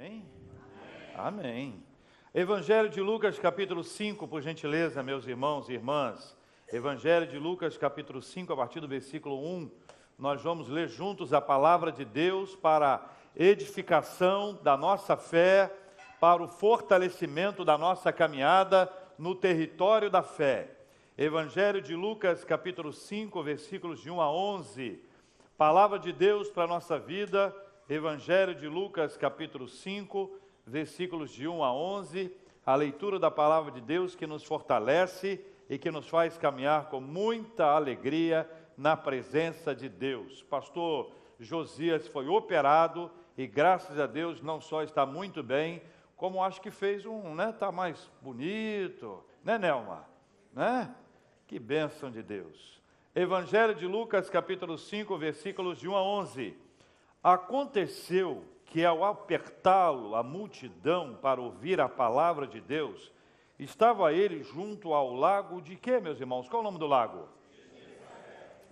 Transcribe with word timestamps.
Amém? 0.00 0.24
Amém. 1.14 1.84
Evangelho 2.34 2.88
de 2.88 3.02
Lucas, 3.02 3.38
capítulo 3.38 3.84
5, 3.84 4.26
por 4.26 4.40
gentileza, 4.40 5.02
meus 5.02 5.26
irmãos 5.26 5.68
e 5.68 5.74
irmãs. 5.74 6.34
Evangelho 6.72 7.26
de 7.26 7.38
Lucas, 7.38 7.76
capítulo 7.76 8.22
5, 8.22 8.50
a 8.50 8.56
partir 8.56 8.80
do 8.80 8.88
versículo 8.88 9.38
1. 9.38 9.70
Nós 10.18 10.40
vamos 10.40 10.70
ler 10.70 10.88
juntos 10.88 11.34
a 11.34 11.40
palavra 11.42 11.92
de 11.92 12.06
Deus 12.06 12.56
para 12.56 13.10
edificação 13.36 14.58
da 14.62 14.74
nossa 14.74 15.18
fé, 15.18 15.70
para 16.18 16.42
o 16.42 16.48
fortalecimento 16.48 17.62
da 17.62 17.76
nossa 17.76 18.10
caminhada 18.10 18.90
no 19.18 19.34
território 19.34 20.08
da 20.08 20.22
fé. 20.22 20.78
Evangelho 21.18 21.82
de 21.82 21.94
Lucas, 21.94 22.42
capítulo 22.42 22.90
5, 22.90 23.42
versículos 23.42 24.00
de 24.00 24.10
1 24.10 24.18
a 24.18 24.32
11. 24.32 24.98
Palavra 25.58 25.98
de 25.98 26.10
Deus 26.10 26.48
para 26.48 26.64
a 26.64 26.68
nossa 26.68 26.98
vida 26.98 27.54
Evangelho 27.90 28.54
de 28.54 28.68
Lucas, 28.68 29.16
capítulo 29.16 29.66
5, 29.66 30.30
versículos 30.64 31.32
de 31.32 31.48
1 31.48 31.64
a 31.64 31.74
11, 31.74 32.32
a 32.64 32.76
leitura 32.76 33.18
da 33.18 33.32
palavra 33.32 33.72
de 33.72 33.80
Deus 33.80 34.14
que 34.14 34.28
nos 34.28 34.44
fortalece 34.44 35.44
e 35.68 35.76
que 35.76 35.90
nos 35.90 36.08
faz 36.08 36.38
caminhar 36.38 36.88
com 36.88 37.00
muita 37.00 37.64
alegria 37.64 38.48
na 38.76 38.96
presença 38.96 39.74
de 39.74 39.88
Deus. 39.88 40.40
Pastor 40.44 41.10
Josias 41.40 42.06
foi 42.06 42.28
operado 42.28 43.10
e 43.36 43.44
graças 43.44 43.98
a 43.98 44.06
Deus 44.06 44.40
não 44.40 44.60
só 44.60 44.84
está 44.84 45.04
muito 45.04 45.42
bem, 45.42 45.82
como 46.16 46.44
acho 46.44 46.60
que 46.60 46.70
fez 46.70 47.04
um, 47.04 47.34
né, 47.34 47.50
tá 47.50 47.72
mais 47.72 48.08
bonito, 48.22 49.20
né, 49.42 49.58
Nelma? 49.58 50.08
Né? 50.52 50.94
Que 51.44 51.58
bênção 51.58 52.08
de 52.08 52.22
Deus. 52.22 52.80
Evangelho 53.16 53.74
de 53.74 53.84
Lucas, 53.84 54.30
capítulo 54.30 54.78
5, 54.78 55.18
versículos 55.18 55.80
de 55.80 55.88
1 55.88 55.96
a 55.96 56.02
11. 56.04 56.69
Aconteceu 57.22 58.44
que, 58.64 58.84
ao 58.84 59.04
apertá-lo 59.04 60.14
a 60.14 60.22
multidão 60.22 61.18
para 61.20 61.40
ouvir 61.40 61.80
a 61.80 61.88
palavra 61.88 62.46
de 62.46 62.60
Deus, 62.60 63.12
estava 63.58 64.12
ele 64.12 64.42
junto 64.42 64.94
ao 64.94 65.12
lago 65.12 65.60
de 65.60 65.76
quê, 65.76 66.00
meus 66.00 66.18
irmãos? 66.18 66.48
Qual 66.48 66.60
é 66.60 66.62
o 66.62 66.64
nome 66.64 66.78
do 66.78 66.86
lago? 66.86 67.28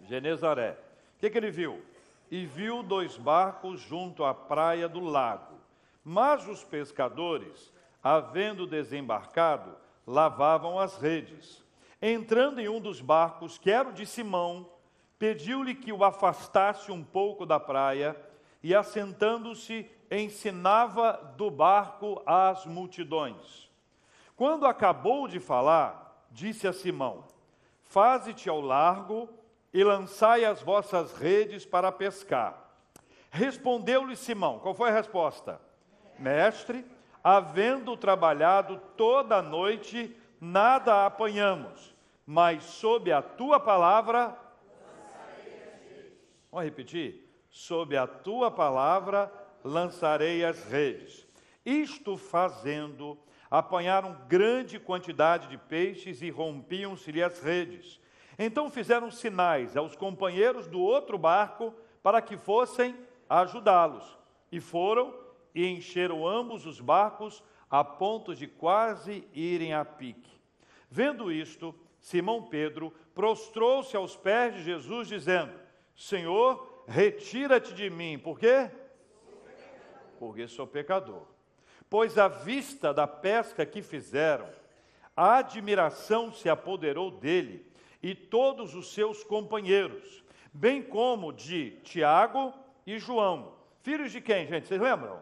Genezaré. 0.09 0.79
O 1.17 1.21
que, 1.21 1.29
que 1.29 1.37
ele 1.37 1.51
viu? 1.51 1.83
E 2.31 2.47
viu 2.47 2.83
dois 2.83 3.19
barcos 3.19 3.81
junto 3.81 4.25
à 4.25 4.33
praia 4.33 4.89
do 4.89 5.01
lago. 5.01 5.59
Mas 6.03 6.49
os 6.49 6.65
pescadores, 6.65 7.73
havendo 8.03 8.67
desembarcado, 8.67 9.77
lavavam 10.07 10.79
as 10.79 10.97
redes. 10.97 11.63
Entrando 12.01 12.61
em 12.61 12.69
um 12.69 12.81
dos 12.81 13.01
barcos, 13.01 13.59
que 13.59 13.71
era 13.71 13.91
o 13.91 13.93
de 13.93 14.07
Simão, 14.07 14.71
pediu-lhe 15.19 15.75
que 15.75 15.93
o 15.93 16.05
afastasse 16.05 16.91
um 16.91 17.03
pouco 17.05 17.45
da 17.45 17.59
praia 17.61 18.17
e, 18.63 18.75
assentando-se, 18.75 19.91
ensinava 20.11 21.35
do 21.37 21.51
barco 21.51 22.23
às 22.27 22.65
multidões. 22.67 23.69
Quando 24.37 24.67
acabou 24.67 25.29
de 25.29 25.41
falar, 25.41 26.27
disse 26.31 26.67
a 26.67 26.73
Simão: 26.73 27.25
Faze-te 27.83 28.49
ao 28.49 28.61
largo 28.61 29.29
e 29.73 29.83
lançai 29.85 30.45
as 30.45 30.63
vossas 30.63 31.13
redes 31.13 31.65
para 31.65 31.93
pescar. 31.93 32.69
Respondeu-lhe 33.31 34.17
Simão: 34.17 34.59
Qual 34.59 34.75
foi 34.75 34.91
a 34.91 34.95
resposta? 34.95 35.61
Mestre, 36.19 36.85
havendo 37.23 37.97
trabalhado 37.97 38.81
toda 38.97 39.37
a 39.37 39.43
noite, 39.43 40.17
nada 40.41 41.07
apanhamos, 41.07 41.95
mas 42.27 42.65
sob 42.65 43.13
a 43.13 43.21
tua 43.21 43.61
palavra. 43.61 44.37
Vamos 46.51 46.65
repetir? 46.65 47.28
Sob 47.51 47.97
a 47.97 48.07
tua 48.07 48.51
palavra 48.51 49.33
lançarei 49.65 50.45
as 50.45 50.63
redes. 50.65 51.27
Isto 51.65 52.17
fazendo, 52.17 53.19
apanharam 53.51 54.17
grande 54.29 54.79
quantidade 54.79 55.49
de 55.49 55.59
peixes 55.59 56.23
e 56.23 56.31
rompiam-se-lhe 56.31 57.23
as 57.23 57.41
redes. 57.41 58.01
Então 58.39 58.71
fizeram 58.71 59.11
sinais 59.11 59.77
aos 59.77 59.97
companheiros 59.97 60.67
do 60.67 60.81
outro 60.81 61.19
barco 61.19 61.75
para 62.03 62.23
que 62.23 62.37
fossem 62.37 62.97
ajudá-los. 63.29 64.19
E 64.51 64.61
foram 64.61 65.15
e 65.55 65.67
encheram 65.67 66.27
ambos 66.27 66.65
os 66.65 66.81
barcos 66.81 67.43
a 67.71 67.85
ponto 67.85 68.35
de 68.35 68.47
quase 68.47 69.27
irem 69.35 69.75
a 69.75 69.85
pique. 69.85 70.31
Vendo 70.91 71.31
isto, 71.31 71.75
Simão 72.01 72.45
Pedro 72.45 72.93
prostrou-se 73.15 73.95
aos 73.97 74.17
pés 74.17 74.55
de 74.55 74.63
Jesus, 74.63 75.09
dizendo: 75.09 75.53
Senhor, 75.95 76.78
retira-te 76.89 77.75
de 77.75 77.91
mim. 77.91 78.19
Por 78.19 78.39
quê? 78.39 78.71
Porque 80.19 80.49
sou 80.49 80.67
pecador. 80.67 81.23
Pois 81.89 82.19
à 82.19 82.27
vista 82.29 82.93
da 82.93 83.07
pesca 83.07 83.65
que 83.65 83.83
fizeram, 83.83 84.49
a 85.17 85.37
admiração 85.37 86.33
se 86.33 86.49
apoderou 86.49 87.11
dele 87.11 87.71
e 88.03 88.15
todos 88.15 88.75
os 88.75 88.93
seus 88.93 89.23
companheiros, 89.23 90.25
bem 90.53 90.83
como 90.83 91.33
de 91.33 91.73
Tiago 91.83 92.55
e 92.87 92.99
João. 92.99 93.53
Filhos 93.83 94.13
de 94.13 94.21
quem, 94.21 94.47
gente? 94.47 94.67
Vocês 94.67 94.81
lembram? 94.81 95.21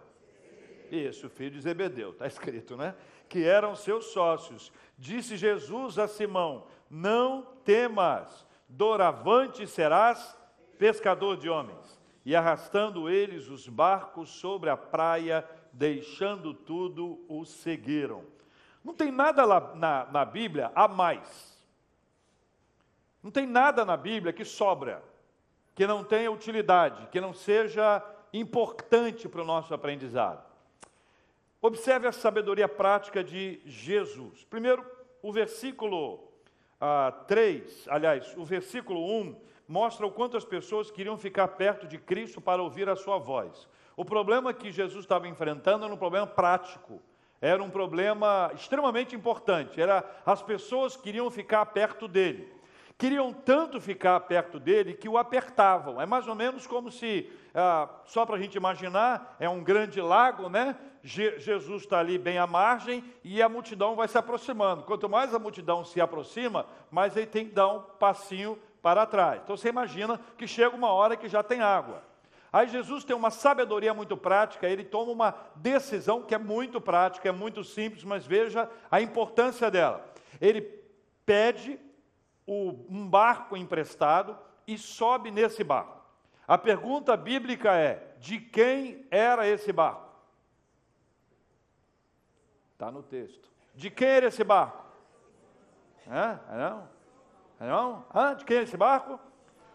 Isso, 0.90 1.28
filho 1.28 1.52
de 1.52 1.60
Zebedeu, 1.60 2.10
está 2.10 2.26
escrito, 2.26 2.76
né? 2.76 2.94
Que 3.28 3.44
eram 3.44 3.74
seus 3.74 4.06
sócios. 4.06 4.72
Disse 4.96 5.36
Jesus 5.36 5.98
a 5.98 6.06
Simão: 6.06 6.66
Não 6.88 7.42
temas, 7.64 8.46
doravante 8.68 9.66
serás 9.66 10.36
pescador 10.78 11.36
de 11.36 11.48
homens, 11.48 12.00
e 12.24 12.34
arrastando 12.34 13.08
eles 13.08 13.48
os 13.48 13.68
barcos 13.68 14.30
sobre 14.30 14.68
a 14.68 14.76
praia, 14.76 15.48
deixando 15.72 16.52
tudo, 16.52 17.24
o 17.28 17.44
seguiram. 17.44 18.24
Não 18.84 18.94
tem 18.94 19.10
nada 19.10 19.44
lá 19.44 19.74
na, 19.74 20.06
na 20.06 20.24
Bíblia 20.24 20.72
a 20.74 20.88
mais. 20.88 21.56
Não 23.22 23.30
tem 23.30 23.46
nada 23.46 23.84
na 23.84 23.96
Bíblia 23.96 24.32
que 24.32 24.44
sobra, 24.44 25.02
que 25.74 25.86
não 25.86 26.04
tenha 26.04 26.30
utilidade, 26.30 27.08
que 27.08 27.20
não 27.20 27.34
seja 27.34 28.02
importante 28.32 29.28
para 29.28 29.42
o 29.42 29.44
nosso 29.44 29.74
aprendizado. 29.74 30.44
Observe 31.60 32.06
a 32.06 32.12
sabedoria 32.12 32.68
prática 32.68 33.24
de 33.24 33.60
Jesus. 33.64 34.44
Primeiro, 34.44 34.84
o 35.22 35.32
versículo 35.32 36.25
ah, 36.80 37.12
3, 37.26 37.86
aliás, 37.88 38.36
o 38.36 38.44
versículo 38.44 39.00
1 39.00 39.36
mostra 39.68 40.06
o 40.06 40.10
quanto 40.10 40.36
as 40.36 40.44
pessoas 40.44 40.90
queriam 40.90 41.16
ficar 41.16 41.48
perto 41.48 41.86
de 41.86 41.98
Cristo 41.98 42.40
para 42.40 42.62
ouvir 42.62 42.88
a 42.88 42.96
sua 42.96 43.18
voz. 43.18 43.68
O 43.96 44.04
problema 44.04 44.52
que 44.52 44.70
Jesus 44.70 45.04
estava 45.04 45.26
enfrentando 45.26 45.84
era 45.84 45.94
um 45.94 45.98
problema 45.98 46.26
prático, 46.26 47.00
era 47.40 47.62
um 47.62 47.70
problema 47.70 48.50
extremamente 48.54 49.14
importante. 49.14 49.80
Era 49.80 50.04
as 50.24 50.42
pessoas 50.42 50.96
queriam 50.96 51.30
ficar 51.30 51.64
perto 51.66 52.08
dele. 52.08 52.55
Queriam 52.98 53.30
tanto 53.30 53.78
ficar 53.78 54.18
perto 54.20 54.58
dele 54.58 54.94
que 54.94 55.08
o 55.08 55.18
apertavam. 55.18 56.00
É 56.00 56.06
mais 56.06 56.26
ou 56.26 56.34
menos 56.34 56.66
como 56.66 56.90
se, 56.90 57.30
ah, 57.54 57.90
só 58.06 58.24
para 58.24 58.36
a 58.36 58.38
gente 58.38 58.56
imaginar, 58.56 59.36
é 59.38 59.46
um 59.48 59.62
grande 59.62 60.00
lago, 60.00 60.48
né? 60.48 60.74
Je 61.02 61.38
Jesus 61.38 61.82
está 61.82 61.98
ali 61.98 62.16
bem 62.16 62.38
à 62.38 62.46
margem 62.46 63.04
e 63.22 63.42
a 63.42 63.50
multidão 63.50 63.94
vai 63.94 64.08
se 64.08 64.16
aproximando. 64.16 64.82
Quanto 64.84 65.10
mais 65.10 65.34
a 65.34 65.38
multidão 65.38 65.84
se 65.84 66.00
aproxima, 66.00 66.66
mais 66.90 67.14
ele 67.16 67.26
tem 67.26 67.46
que 67.46 67.54
dar 67.54 67.68
um 67.68 67.80
passinho 67.80 68.58
para 68.80 69.04
trás. 69.04 69.42
Então 69.44 69.58
você 69.58 69.68
imagina 69.68 70.18
que 70.38 70.46
chega 70.46 70.74
uma 70.74 70.90
hora 70.90 71.16
que 71.16 71.28
já 71.28 71.42
tem 71.42 71.60
água. 71.60 72.02
Aí 72.50 72.66
Jesus 72.68 73.04
tem 73.04 73.14
uma 73.14 73.30
sabedoria 73.30 73.92
muito 73.92 74.16
prática, 74.16 74.66
ele 74.66 74.82
toma 74.82 75.12
uma 75.12 75.34
decisão 75.56 76.22
que 76.22 76.34
é 76.34 76.38
muito 76.38 76.80
prática, 76.80 77.28
é 77.28 77.32
muito 77.32 77.62
simples, 77.62 78.04
mas 78.04 78.24
veja 78.24 78.70
a 78.90 79.02
importância 79.02 79.70
dela. 79.70 80.02
Ele 80.40 80.62
pede 81.26 81.78
um 82.46 83.08
barco 83.08 83.56
emprestado 83.56 84.38
e 84.66 84.78
sobe 84.78 85.30
nesse 85.30 85.64
barco. 85.64 85.96
A 86.46 86.56
pergunta 86.56 87.16
bíblica 87.16 87.74
é: 87.74 88.14
de 88.18 88.38
quem 88.38 89.06
era 89.10 89.46
esse 89.46 89.72
barco? 89.72 90.06
Está 92.72 92.90
no 92.90 93.02
texto. 93.02 93.48
De 93.74 93.90
quem 93.90 94.08
era 94.08 94.26
esse 94.26 94.44
barco? 94.44 94.84
É? 96.06 96.56
Não? 96.56 96.88
Não? 97.58 98.06
Ah, 98.10 98.34
de 98.34 98.44
quem 98.44 98.58
é 98.58 98.62
esse 98.62 98.76
barco? 98.76 99.18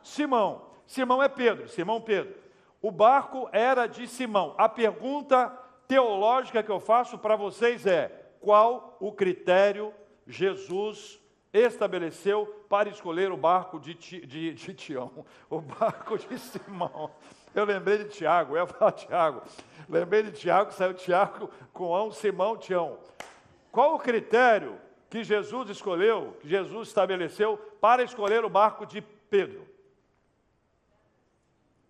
Simão. 0.02 0.70
Simão 0.86 1.22
é 1.22 1.28
Pedro, 1.28 1.68
Simão 1.68 2.02
Pedro. 2.02 2.36
O 2.82 2.92
barco 2.92 3.50
era 3.52 3.86
de 3.86 4.08
Simão. 4.08 4.56
A 4.58 4.68
pergunta 4.68 5.50
teológica 5.88 6.64
que 6.64 6.72
eu 6.72 6.80
faço 6.80 7.18
para 7.18 7.36
vocês 7.36 7.86
é: 7.86 8.34
qual 8.40 8.98
o 9.00 9.12
critério 9.12 9.94
Jesus 10.26 11.21
estabeleceu 11.54 12.46
para 12.70 12.90
escolher 12.90 13.32
o 13.32 13.38
barco 13.38 13.80
de, 13.80 13.94
de, 13.94 14.54
de 14.54 14.74
Tião, 14.74 15.26
o 15.50 15.60
barco 15.60 16.18
de 16.18 16.40
Simão? 16.40 17.12
Eu 17.54 17.66
lembrei 17.66 17.98
de 18.00 18.10
Tiago, 18.10 18.56
eu 18.56 18.62
ia 18.62 18.68
falar 18.68 18.92
Tiago. 18.94 19.42
Lembrei 19.90 20.24
de 20.24 20.32
Tiago, 20.32 20.72
saiu 20.72 20.94
Tiago 20.94 21.50
um, 21.78 22.12
Simão, 22.12 22.56
Tião. 22.56 22.98
Qual 23.72 23.96
o 23.96 24.00
critério 24.00 24.80
que 25.10 25.24
Jesus 25.24 25.70
escolheu, 25.70 26.38
que 26.40 26.48
Jesus 26.48 26.88
estabeleceu 26.88 27.58
para 27.82 28.04
escolher 28.04 28.46
o 28.46 28.50
barco 28.50 28.86
de 28.86 29.02
Pedro? 29.02 29.68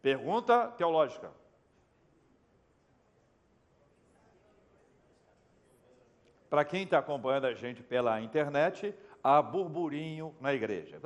Pergunta 0.01 0.67
teológica. 0.69 1.31
para 6.51 6.65
quem 6.65 6.83
está 6.83 6.97
acompanhando 6.97 7.45
a 7.45 7.53
gente 7.53 7.81
pela 7.81 8.19
internet, 8.19 8.93
há 9.23 9.41
burburinho 9.41 10.35
na 10.39 10.53
igreja. 10.53 10.99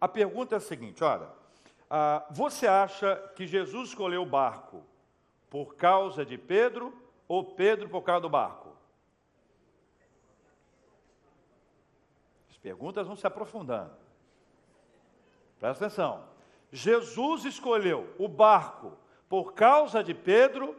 A 0.00 0.08
pergunta 0.08 0.54
é 0.54 0.58
a 0.58 0.60
seguinte: 0.60 1.02
olha, 1.02 1.28
ah, 1.90 2.26
você 2.30 2.66
acha 2.66 3.16
que 3.34 3.46
Jesus 3.46 3.90
escolheu 3.90 4.22
o 4.22 4.26
barco 4.26 4.84
por 5.48 5.76
causa 5.76 6.24
de 6.24 6.36
Pedro 6.36 6.92
ou 7.28 7.54
Pedro 7.54 7.88
por 7.88 8.02
causa 8.02 8.22
do 8.22 8.28
barco? 8.28 8.76
As 12.50 12.56
perguntas 12.58 13.06
vão 13.06 13.16
se 13.16 13.26
aprofundando. 13.26 13.94
Presta 15.58 15.86
atenção. 15.86 16.24
Jesus 16.70 17.44
escolheu 17.44 18.12
o 18.18 18.28
barco 18.28 18.92
por 19.28 19.54
causa 19.54 20.02
de 20.02 20.12
Pedro 20.12 20.76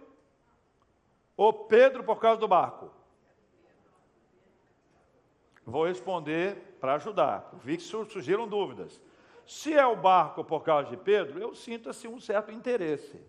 ou 1.35 1.53
Pedro 1.65 2.03
por 2.03 2.19
causa 2.19 2.39
do 2.39 2.47
barco? 2.47 2.96
Vou 5.67 5.85
responder 5.85 6.77
para 6.79 6.93
ajudar. 6.93 7.51
Vi 7.61 7.75
que 7.75 7.83
surgiram 7.83 8.47
dúvidas. 8.47 9.01
Se 9.45 9.73
é 9.73 9.85
o 9.85 9.97
barco 9.97 10.41
por 10.41 10.63
causa 10.63 10.89
de 10.89 10.95
Pedro, 10.95 11.39
eu 11.39 11.53
sinto 11.53 11.89
assim 11.89 12.07
um 12.07 12.21
certo 12.21 12.53
interesse. 12.53 13.19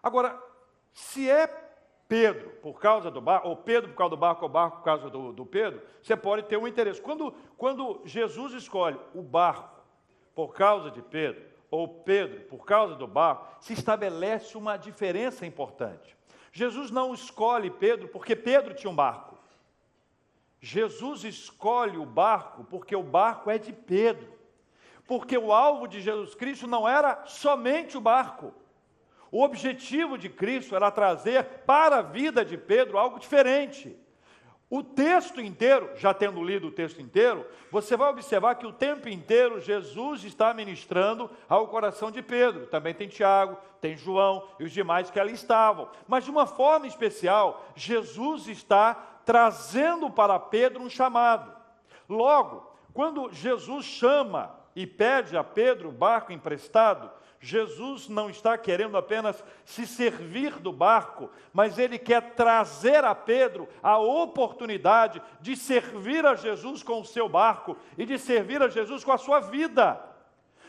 Agora, 0.00 0.40
se 0.92 1.28
é 1.28 1.48
Pedro 2.06 2.50
por 2.62 2.78
causa 2.78 3.10
do 3.10 3.20
barco, 3.20 3.48
ou 3.48 3.56
Pedro 3.56 3.90
por 3.90 3.96
causa 3.96 4.10
do 4.10 4.16
barco, 4.16 4.44
ou 4.44 4.48
barco 4.48 4.76
por 4.76 4.84
causa 4.84 5.10
do, 5.10 5.32
do 5.32 5.44
Pedro, 5.44 5.82
você 6.00 6.14
pode 6.14 6.44
ter 6.44 6.56
um 6.56 6.68
interesse. 6.68 7.02
Quando, 7.02 7.34
quando 7.56 8.00
Jesus 8.04 8.52
escolhe 8.52 9.00
o 9.12 9.22
barco 9.22 9.82
por 10.36 10.54
causa 10.54 10.88
de 10.88 11.02
Pedro, 11.02 11.42
ou 11.68 11.88
Pedro, 11.88 12.42
por 12.42 12.64
causa 12.64 12.94
do 12.94 13.08
barco, 13.08 13.56
se 13.60 13.72
estabelece 13.72 14.56
uma 14.56 14.76
diferença 14.76 15.44
importante. 15.44 16.16
Jesus 16.52 16.92
não 16.92 17.12
escolhe 17.12 17.70
Pedro 17.70 18.06
porque 18.06 18.36
Pedro 18.36 18.72
tinha 18.72 18.90
um 18.90 18.94
barco. 18.94 19.31
Jesus 20.64 21.24
escolhe 21.24 21.98
o 21.98 22.06
barco 22.06 22.62
porque 22.62 22.94
o 22.94 23.02
barco 23.02 23.50
é 23.50 23.58
de 23.58 23.72
Pedro. 23.72 24.32
Porque 25.08 25.36
o 25.36 25.52
alvo 25.52 25.88
de 25.88 26.00
Jesus 26.00 26.36
Cristo 26.36 26.68
não 26.68 26.88
era 26.88 27.26
somente 27.26 27.98
o 27.98 28.00
barco. 28.00 28.54
O 29.32 29.42
objetivo 29.42 30.16
de 30.16 30.28
Cristo 30.28 30.76
era 30.76 30.88
trazer 30.90 31.44
para 31.66 31.96
a 31.96 32.02
vida 32.02 32.44
de 32.44 32.56
Pedro 32.56 32.96
algo 32.96 33.18
diferente. 33.18 33.98
O 34.70 34.82
texto 34.82 35.40
inteiro, 35.40 35.90
já 35.96 36.14
tendo 36.14 36.42
lido 36.42 36.68
o 36.68 36.72
texto 36.72 37.02
inteiro, 37.02 37.44
você 37.70 37.96
vai 37.96 38.08
observar 38.08 38.54
que 38.54 38.66
o 38.66 38.72
tempo 38.72 39.08
inteiro 39.08 39.60
Jesus 39.60 40.24
está 40.24 40.54
ministrando 40.54 41.28
ao 41.48 41.68
coração 41.68 42.10
de 42.10 42.22
Pedro. 42.22 42.66
Também 42.68 42.94
tem 42.94 43.08
Tiago, 43.08 43.58
tem 43.80 43.96
João 43.96 44.48
e 44.60 44.64
os 44.64 44.72
demais 44.72 45.10
que 45.10 45.20
ali 45.20 45.32
estavam. 45.32 45.90
Mas 46.06 46.24
de 46.24 46.30
uma 46.30 46.46
forma 46.46 46.86
especial, 46.86 47.66
Jesus 47.74 48.48
está 48.48 49.11
trazendo 49.24 50.10
para 50.10 50.38
Pedro 50.38 50.82
um 50.82 50.90
chamado. 50.90 51.52
Logo, 52.08 52.72
quando 52.92 53.32
Jesus 53.32 53.84
chama 53.84 54.54
e 54.74 54.86
pede 54.86 55.36
a 55.36 55.44
Pedro 55.44 55.88
o 55.88 55.92
barco 55.92 56.32
emprestado, 56.32 57.10
Jesus 57.40 58.08
não 58.08 58.30
está 58.30 58.56
querendo 58.56 58.96
apenas 58.96 59.42
se 59.64 59.84
servir 59.84 60.60
do 60.60 60.72
barco, 60.72 61.28
mas 61.52 61.76
ele 61.76 61.98
quer 61.98 62.34
trazer 62.34 63.04
a 63.04 63.16
Pedro 63.16 63.68
a 63.82 63.98
oportunidade 63.98 65.20
de 65.40 65.56
servir 65.56 66.24
a 66.24 66.36
Jesus 66.36 66.84
com 66.84 67.00
o 67.00 67.04
seu 67.04 67.28
barco 67.28 67.76
e 67.98 68.06
de 68.06 68.16
servir 68.16 68.62
a 68.62 68.68
Jesus 68.68 69.02
com 69.02 69.10
a 69.10 69.18
sua 69.18 69.40
vida. 69.40 70.00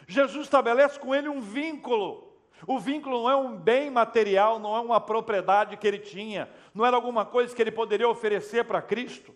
Jesus 0.08 0.46
estabelece 0.46 1.00
com 1.00 1.14
ele 1.14 1.30
um 1.30 1.40
vínculo. 1.40 2.32
O 2.65 2.80
vínculo 2.80 3.24
não 3.24 3.30
é 3.30 3.36
um 3.36 3.56
bem 3.56 3.89
material, 3.89 4.60
não 4.60 4.75
é 4.75 4.80
uma 4.80 5.01
propriedade 5.01 5.77
que 5.77 5.88
ele 5.88 6.00
tinha, 6.00 6.50
não 6.74 6.86
era 6.86 6.95
alguma 6.95 7.25
coisa 7.25 7.54
que 7.56 7.62
ele 7.62 7.71
poderia 7.71 8.07
oferecer 8.07 8.63
para 8.63 8.81
Cristo. 8.81 9.36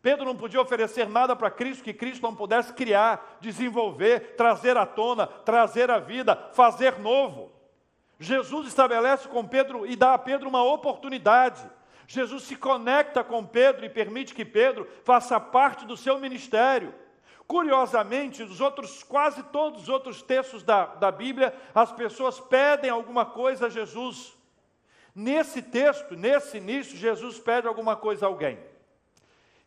Pedro 0.00 0.24
não 0.24 0.36
podia 0.36 0.60
oferecer 0.60 1.08
nada 1.08 1.34
para 1.34 1.50
Cristo 1.50 1.82
que 1.82 1.92
Cristo 1.92 2.22
não 2.22 2.34
pudesse 2.34 2.72
criar, 2.72 3.38
desenvolver, 3.40 4.36
trazer 4.36 4.76
à 4.76 4.86
tona, 4.86 5.26
trazer 5.26 5.90
à 5.90 5.98
vida, 5.98 6.36
fazer 6.52 6.98
novo. 6.98 7.52
Jesus 8.18 8.68
estabelece 8.68 9.28
com 9.28 9.46
Pedro 9.46 9.86
e 9.86 9.94
dá 9.94 10.14
a 10.14 10.18
Pedro 10.18 10.48
uma 10.48 10.62
oportunidade. 10.62 11.68
Jesus 12.06 12.44
se 12.44 12.56
conecta 12.56 13.22
com 13.22 13.44
Pedro 13.44 13.84
e 13.84 13.90
permite 13.90 14.34
que 14.34 14.44
Pedro 14.44 14.88
faça 15.04 15.38
parte 15.38 15.84
do 15.84 15.96
seu 15.96 16.18
ministério. 16.18 16.94
Curiosamente, 17.48 18.42
os 18.42 18.60
outros, 18.60 19.02
quase 19.02 19.42
todos 19.44 19.84
os 19.84 19.88
outros 19.88 20.20
textos 20.20 20.62
da, 20.62 20.84
da 20.84 21.10
Bíblia, 21.10 21.54
as 21.74 21.90
pessoas 21.90 22.38
pedem 22.38 22.90
alguma 22.90 23.24
coisa 23.24 23.66
a 23.66 23.70
Jesus. 23.70 24.36
Nesse 25.14 25.62
texto, 25.62 26.14
nesse 26.14 26.58
início, 26.58 26.94
Jesus 26.94 27.38
pede 27.38 27.66
alguma 27.66 27.96
coisa 27.96 28.26
a 28.26 28.28
alguém. 28.28 28.58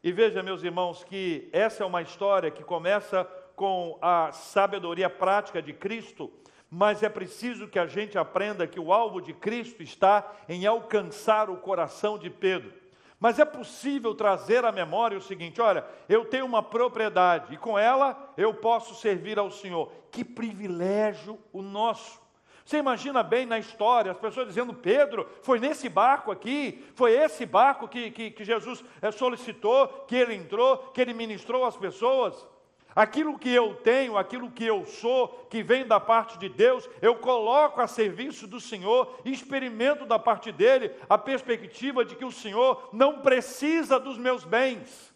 E 0.04 0.12
veja, 0.12 0.44
meus 0.44 0.62
irmãos, 0.62 1.04
que 1.04 1.50
essa 1.51 1.83
é 1.83 1.86
uma 1.86 2.04
história 2.04 2.51
que 2.51 2.63
começa 2.63 3.24
com 3.56 3.98
a 4.00 4.31
sabedoria 4.31 5.10
prática 5.10 5.60
de 5.60 5.74
Cristo, 5.74 6.31
mas 6.69 7.01
é 7.01 7.10
preciso 7.10 7.68
que 7.68 7.80
a 7.80 7.88
gente 7.88 8.16
aprenda 8.16 8.68
que 8.68 8.80
o 8.80 8.94
alvo 8.94 9.19
de 9.19 9.34
Cristo 9.34 9.81
está 9.81 10.36
em 10.48 10.68
alcançar 10.68 11.50
o 11.50 11.57
coração 11.57 12.19
de 12.19 12.30
Pedro. 12.30 12.81
Mas 13.22 13.38
é 13.38 13.46
possível 13.46 14.16
trazer 14.16 14.66
à 14.66 14.72
memória 14.72 15.16
o 15.16 15.22
seguinte: 15.22 15.62
olha, 15.62 15.86
eu 16.10 16.26
tenho 16.26 16.44
uma 16.44 16.64
propriedade 16.64 17.54
e 17.54 17.58
com 17.58 17.78
ela 17.78 18.34
eu 18.36 18.52
posso 18.52 18.96
servir 18.96 19.38
ao 19.38 19.52
Senhor. 19.52 19.92
Que 20.10 20.26
privilégio 20.26 21.38
o 21.54 21.62
nosso! 21.62 22.20
Você 22.66 22.78
imagina 22.78 23.22
bem 23.22 23.46
na 23.46 23.60
história, 23.60 24.12
as 24.12 24.18
pessoas 24.18 24.48
dizendo, 24.48 24.74
Pedro, 24.74 25.28
foi 25.42 25.60
nesse 25.60 25.88
barco 25.88 26.32
aqui, 26.32 26.84
foi 26.96 27.12
esse 27.12 27.46
barco 27.46 27.88
que, 27.88 28.10
que, 28.12 28.32
que 28.32 28.44
Jesus 28.44 28.84
eh, 29.02 29.12
solicitou, 29.12 29.88
que 30.08 30.16
ele 30.16 30.34
entrou, 30.34 30.78
que 30.94 31.02
ele 31.02 31.14
ministrou 31.14 31.66
às 31.66 31.76
pessoas. 31.76 32.48
Aquilo 32.96 33.40
que 33.40 33.50
eu 33.50 33.76
tenho, 33.76 34.18
aquilo 34.18 34.52
que 34.52 34.66
eu 34.66 34.86
sou, 34.86 35.30
que 35.50 35.64
vem 35.64 35.86
da 35.86 36.00
parte 36.00 36.38
de 36.38 36.50
Deus, 36.50 36.90
eu 37.02 37.16
coloco 37.16 37.80
a 37.80 37.88
serviço 37.88 38.46
do 38.46 38.60
Senhor 38.60 39.20
experimento 39.24 40.06
da 40.06 40.20
parte 40.20 40.52
dele 40.52 40.92
a 41.10 41.18
perspectiva 41.18 42.04
de 42.04 42.16
que 42.16 42.26
o 42.26 42.32
Senhor 42.32 42.90
não 42.92 43.22
precisa 43.22 44.00
dos 44.00 44.18
meus 44.18 44.44
bens. 44.44 45.14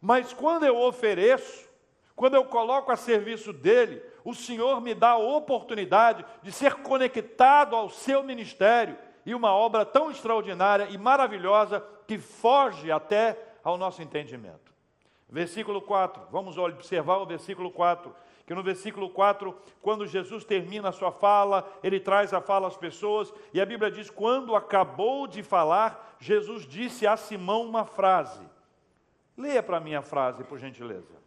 Mas 0.00 0.32
quando 0.32 0.64
eu 0.64 0.80
ofereço, 0.80 1.68
quando 2.14 2.34
eu 2.34 2.44
coloco 2.44 2.92
a 2.92 2.96
serviço 2.96 3.52
dele, 3.52 4.00
o 4.24 4.32
Senhor 4.32 4.80
me 4.80 4.94
dá 4.94 5.10
a 5.10 5.18
oportunidade 5.18 6.24
de 6.42 6.52
ser 6.52 6.74
conectado 6.76 7.74
ao 7.74 7.90
seu 7.90 8.22
ministério 8.22 8.96
e 9.26 9.34
uma 9.34 9.52
obra 9.52 9.84
tão 9.84 10.10
extraordinária 10.10 10.88
e 10.90 10.98
maravilhosa 10.98 11.84
que 12.06 12.18
foge 12.18 12.92
até 12.92 13.36
ao 13.64 13.76
nosso 13.76 14.02
entendimento. 14.02 14.63
Versículo 15.28 15.82
4, 15.82 16.28
vamos 16.30 16.56
observar 16.58 17.18
o 17.18 17.26
versículo 17.26 17.70
4, 17.70 18.14
que 18.46 18.54
no 18.54 18.62
versículo 18.62 19.08
4, 19.08 19.56
quando 19.80 20.06
Jesus 20.06 20.44
termina 20.44 20.90
a 20.90 20.92
sua 20.92 21.10
fala, 21.10 21.66
ele 21.82 21.98
traz 21.98 22.34
a 22.34 22.40
fala 22.40 22.68
às 22.68 22.76
pessoas, 22.76 23.32
e 23.52 23.60
a 23.60 23.66
Bíblia 23.66 23.90
diz: 23.90 24.10
quando 24.10 24.54
acabou 24.54 25.26
de 25.26 25.42
falar, 25.42 26.16
Jesus 26.20 26.66
disse 26.66 27.06
a 27.06 27.16
Simão 27.16 27.62
uma 27.62 27.84
frase. 27.84 28.42
Leia 29.36 29.62
para 29.62 29.80
mim 29.80 29.94
a 29.94 30.02
frase, 30.02 30.44
por 30.44 30.58
gentileza. 30.58 31.24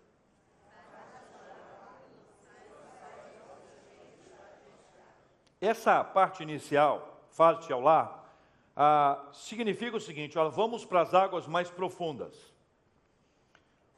Essa 5.60 6.04
parte 6.04 6.44
inicial, 6.44 7.20
faz-te 7.32 7.74
ao 7.74 7.82
lar, 7.82 8.32
ah, 8.75 9.27
significa 9.34 9.98
o 9.98 10.00
seguinte: 10.00 10.38
olha, 10.38 10.50
vamos 10.50 10.86
para 10.86 11.01
as 11.01 11.16
águas 11.16 11.48
mais 11.48 11.70
profundas, 11.70 12.47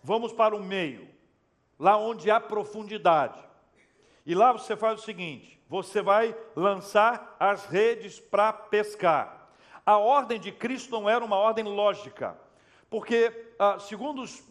vamos 0.03 0.31
para 0.33 0.55
o 0.55 0.63
meio, 0.63 1.07
lá 1.77 1.97
onde 1.97 2.29
há 2.29 2.39
profundidade. 2.39 3.39
E 4.25 4.35
lá 4.35 4.51
você 4.51 4.75
faz 4.75 4.99
o 5.01 5.03
seguinte: 5.03 5.59
você 5.67 6.01
vai 6.01 6.35
lançar 6.55 7.35
as 7.39 7.65
redes 7.65 8.19
para 8.19 8.51
pescar. 8.51 9.49
A 9.85 9.97
ordem 9.97 10.39
de 10.39 10.51
Cristo 10.51 10.91
não 10.91 11.09
era 11.09 11.23
uma 11.23 11.37
ordem 11.37 11.63
lógica, 11.63 12.37
porque, 12.89 13.53
ah, 13.57 13.79
segundo 13.79 14.21
os 14.21 14.43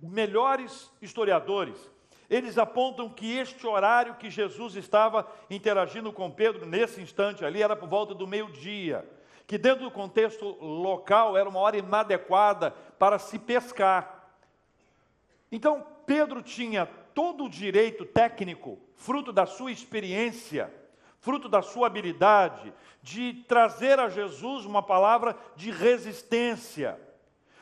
melhores 0.00 0.90
historiadores, 1.02 1.90
eles 2.30 2.58
apontam 2.58 3.08
que 3.08 3.38
este 3.38 3.66
horário 3.66 4.16
que 4.16 4.28
Jesus 4.28 4.76
estava 4.76 5.26
interagindo 5.48 6.12
com 6.12 6.30
Pedro 6.30 6.66
nesse 6.66 7.00
instante 7.00 7.44
ali 7.44 7.62
era 7.62 7.74
por 7.74 7.88
volta 7.88 8.14
do 8.14 8.26
meio-dia, 8.26 9.08
que 9.46 9.56
dentro 9.56 9.84
do 9.84 9.90
contexto 9.90 10.44
local 10.62 11.36
era 11.36 11.48
uma 11.48 11.60
hora 11.60 11.78
inadequada 11.78 12.70
para 12.98 13.18
se 13.18 13.38
pescar. 13.38 14.17
Então, 15.50 15.86
Pedro 16.06 16.42
tinha 16.42 16.86
todo 17.14 17.44
o 17.44 17.50
direito 17.50 18.04
técnico, 18.04 18.78
fruto 18.94 19.32
da 19.32 19.46
sua 19.46 19.72
experiência, 19.72 20.72
fruto 21.20 21.48
da 21.48 21.62
sua 21.62 21.86
habilidade, 21.86 22.72
de 23.02 23.44
trazer 23.48 23.98
a 23.98 24.08
Jesus 24.08 24.64
uma 24.64 24.82
palavra 24.82 25.36
de 25.56 25.70
resistência. 25.70 26.98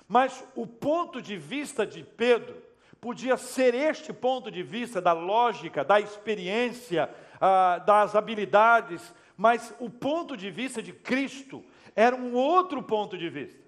Mas 0.08 0.44
o 0.54 0.66
ponto 0.66 1.20
de 1.20 1.36
vista 1.36 1.86
de 1.86 2.02
Pedro 2.02 2.62
podia 3.00 3.36
ser 3.36 3.74
este 3.74 4.12
ponto 4.12 4.50
de 4.50 4.62
vista 4.62 5.00
da 5.00 5.12
lógica, 5.12 5.84
da 5.84 6.00
experiência, 6.00 7.08
ah, 7.40 7.78
das 7.78 8.14
habilidades, 8.14 9.14
Mas 9.36 9.74
o 9.78 9.90
ponto 9.90 10.34
de 10.36 10.50
vista 10.50 10.82
de 10.82 10.92
Cristo 10.92 11.62
era 11.94 12.16
um 12.16 12.34
outro 12.34 12.82
ponto 12.82 13.18
de 13.18 13.28
vista. 13.28 13.65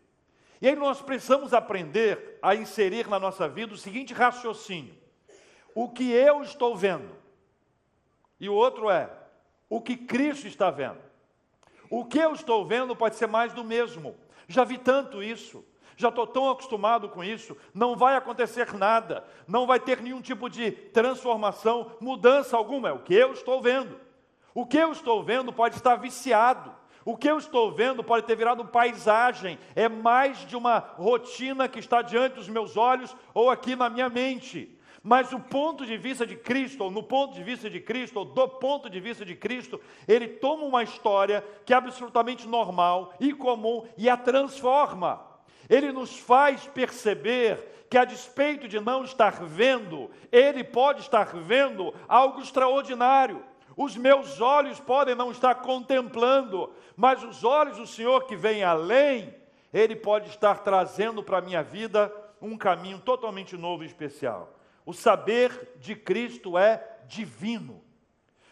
E 0.60 0.68
aí 0.68 0.76
nós 0.76 1.00
precisamos 1.00 1.54
aprender 1.54 2.38
a 2.42 2.54
inserir 2.54 3.08
na 3.08 3.18
nossa 3.18 3.48
vida 3.48 3.74
o 3.74 3.78
seguinte 3.78 4.12
raciocínio: 4.12 4.94
o 5.74 5.88
que 5.88 6.10
eu 6.10 6.42
estou 6.42 6.76
vendo, 6.76 7.14
e 8.40 8.48
o 8.48 8.54
outro 8.54 8.90
é 8.90 9.10
o 9.68 9.80
que 9.80 9.96
Cristo 9.96 10.46
está 10.46 10.70
vendo. 10.70 10.98
O 11.90 12.04
que 12.04 12.18
eu 12.18 12.32
estou 12.32 12.66
vendo 12.66 12.94
pode 12.94 13.16
ser 13.16 13.26
mais 13.26 13.52
do 13.52 13.64
mesmo. 13.64 14.16
Já 14.46 14.64
vi 14.64 14.78
tanto 14.78 15.22
isso, 15.22 15.64
já 15.96 16.08
estou 16.08 16.26
tão 16.26 16.50
acostumado 16.50 17.08
com 17.08 17.24
isso, 17.24 17.56
não 17.74 17.96
vai 17.96 18.16
acontecer 18.16 18.72
nada, 18.72 19.24
não 19.46 19.66
vai 19.66 19.80
ter 19.80 20.00
nenhum 20.00 20.20
tipo 20.20 20.48
de 20.48 20.70
transformação, 20.70 21.92
mudança 22.00 22.56
alguma. 22.56 22.88
É 22.88 22.92
o 22.92 23.02
que 23.02 23.14
eu 23.14 23.32
estou 23.32 23.60
vendo. 23.60 23.98
O 24.54 24.66
que 24.66 24.78
eu 24.78 24.92
estou 24.92 25.22
vendo 25.22 25.52
pode 25.52 25.76
estar 25.76 25.96
viciado. 25.96 26.74
O 27.08 27.16
que 27.16 27.26
eu 27.26 27.38
estou 27.38 27.72
vendo 27.72 28.04
pode 28.04 28.26
ter 28.26 28.36
virado 28.36 28.66
paisagem, 28.66 29.58
é 29.74 29.88
mais 29.88 30.46
de 30.46 30.54
uma 30.54 30.78
rotina 30.78 31.66
que 31.66 31.78
está 31.78 32.02
diante 32.02 32.34
dos 32.34 32.50
meus 32.50 32.76
olhos 32.76 33.16
ou 33.32 33.48
aqui 33.48 33.74
na 33.74 33.88
minha 33.88 34.10
mente. 34.10 34.78
Mas 35.02 35.32
o 35.32 35.40
ponto 35.40 35.86
de 35.86 35.96
vista 35.96 36.26
de 36.26 36.36
Cristo, 36.36 36.84
ou 36.84 36.90
no 36.90 37.02
ponto 37.02 37.32
de 37.32 37.42
vista 37.42 37.70
de 37.70 37.80
Cristo, 37.80 38.18
ou 38.18 38.26
do 38.26 38.46
ponto 38.46 38.90
de 38.90 39.00
vista 39.00 39.24
de 39.24 39.34
Cristo, 39.34 39.80
ele 40.06 40.28
toma 40.28 40.64
uma 40.64 40.82
história 40.82 41.42
que 41.64 41.72
é 41.72 41.76
absolutamente 41.76 42.46
normal 42.46 43.14
e 43.18 43.32
comum 43.32 43.88
e 43.96 44.10
a 44.10 44.16
transforma. 44.18 45.24
Ele 45.66 45.90
nos 45.90 46.14
faz 46.14 46.66
perceber 46.66 47.86
que, 47.88 47.96
a 47.96 48.04
despeito 48.04 48.68
de 48.68 48.80
não 48.80 49.02
estar 49.02 49.42
vendo, 49.46 50.10
ele 50.30 50.62
pode 50.62 51.00
estar 51.00 51.34
vendo 51.34 51.94
algo 52.06 52.42
extraordinário. 52.42 53.42
Os 53.78 53.97
meus 53.97 54.40
olhos 54.40 54.80
podem 54.80 55.14
não 55.14 55.30
estar 55.30 55.54
contemplando, 55.54 56.75
mas 56.97 57.23
os 57.23 57.44
olhos 57.44 57.76
do 57.76 57.87
Senhor 57.87 58.26
que 58.26 58.35
vem 58.35 58.64
além, 58.64 59.32
Ele 59.73 59.94
pode 59.94 60.28
estar 60.30 60.64
trazendo 60.64 61.23
para 61.23 61.38
a 61.38 61.40
minha 61.40 61.62
vida 61.62 62.12
um 62.42 62.58
caminho 62.58 62.99
totalmente 62.99 63.56
novo 63.56 63.85
e 63.85 63.87
especial. 63.87 64.52
O 64.85 64.92
saber 64.92 65.76
de 65.76 65.94
Cristo 65.94 66.58
é 66.58 66.99
divino. 67.06 67.80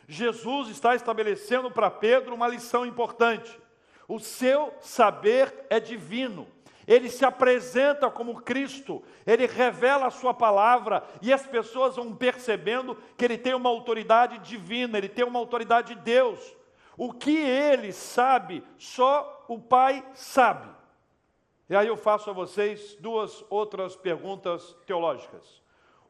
Jesus 0.06 0.68
está 0.68 0.95
estabelecendo 0.95 1.73
para 1.73 1.90
Pedro 1.90 2.33
uma 2.33 2.47
lição 2.47 2.87
importante. 2.87 3.61
O 4.06 4.21
seu 4.21 4.73
saber 4.80 5.66
é 5.68 5.80
divino 5.80 6.47
ele 6.87 7.11
se 7.11 7.25
apresenta 7.25 8.09
como 8.11 8.40
Cristo, 8.40 9.02
ele 9.26 9.47
revela 9.47 10.07
a 10.07 10.11
sua 10.11 10.33
palavra 10.33 11.02
e 11.21 11.33
as 11.33 11.45
pessoas 11.47 11.97
vão 11.97 12.14
percebendo 12.14 12.97
que 13.16 13.25
ele 13.25 13.37
tem 13.37 13.55
uma 13.55 13.69
autoridade 13.69 14.38
divina, 14.38 14.97
ele 14.97 15.09
tem 15.09 15.25
uma 15.25 15.38
autoridade 15.38 15.95
de 15.95 16.00
Deus. 16.00 16.57
O 16.97 17.12
que 17.12 17.37
ele 17.37 17.93
sabe, 17.93 18.62
só 18.78 19.45
o 19.49 19.59
Pai 19.59 20.07
sabe. 20.14 20.69
E 21.69 21.75
aí 21.75 21.88
eu 21.88 21.97
faço 21.97 22.31
a 22.31 22.33
vocês 22.33 22.95
duas 23.00 23.45
outras 23.50 23.97
perguntas 23.97 24.76
teológicas. 24.87 25.62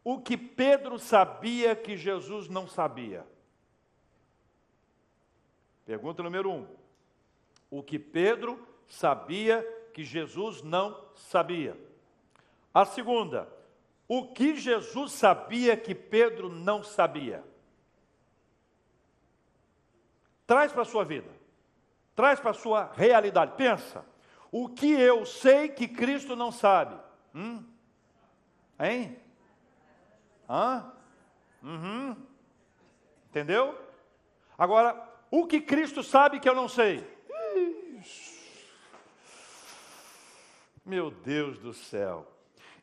O 0.05 0.21
que 0.21 0.37
Pedro 0.37 0.99
sabia 0.99 1.75
que 1.75 1.97
Jesus 1.97 2.49
não 2.49 2.69
sabia? 2.69 3.27
Pergunta 5.87 6.23
número 6.23 6.51
um. 6.51 6.67
O 7.71 7.83
que 7.83 7.99
Pedro 7.99 8.65
sabia 8.87 9.67
que 9.97 10.05
Jesus 10.05 10.63
não 10.63 11.07
sabia. 11.15 11.75
A 12.75 12.85
segunda, 12.85 13.49
o 14.07 14.27
que 14.27 14.55
Jesus 14.55 15.13
sabia 15.13 15.75
que 15.75 15.95
Pedro 15.95 16.51
não 16.51 16.83
sabia. 16.83 17.43
Traz 20.47 20.71
para 20.71 20.83
a 20.83 20.85
sua 20.85 21.03
vida, 21.03 21.31
traz 22.15 22.39
para 22.39 22.51
a 22.51 22.55
sua 22.55 22.93
realidade. 22.93 23.55
Pensa, 23.57 24.05
o 24.53 24.69
que 24.69 24.93
eu 24.93 25.25
sei 25.25 25.71
que 25.71 25.89
Cristo 25.89 26.37
não 26.37 26.53
sabe? 26.53 27.01
Hum? 27.35 27.65
Hein? 28.79 29.19
Hã? 30.47 30.93
Uhum. 31.63 32.15
Entendeu? 33.31 33.81
Agora, 34.59 35.11
o 35.31 35.47
que 35.47 35.59
Cristo 35.59 36.03
sabe 36.03 36.39
que 36.39 36.47
eu 36.51 36.55
não 36.55 36.69
sei? 36.69 37.16
Meu 40.87 41.11
Deus 41.11 41.59
do 41.59 41.75
céu. 41.75 42.25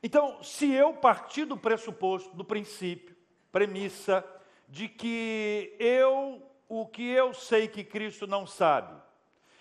Então, 0.03 0.43
se 0.43 0.69
eu 0.73 0.91
partir 0.91 1.45
do 1.45 1.55
pressuposto, 1.55 2.35
do 2.35 2.43
princípio, 2.43 3.15
premissa, 3.49 4.25
de 4.67 4.89
que 4.89 5.73
eu, 5.79 6.45
o 6.67 6.85
que 6.85 7.07
eu 7.09 7.33
sei 7.33 7.65
que 7.65 7.81
Cristo 7.81 8.27
não 8.27 8.45
sabe, 8.45 8.93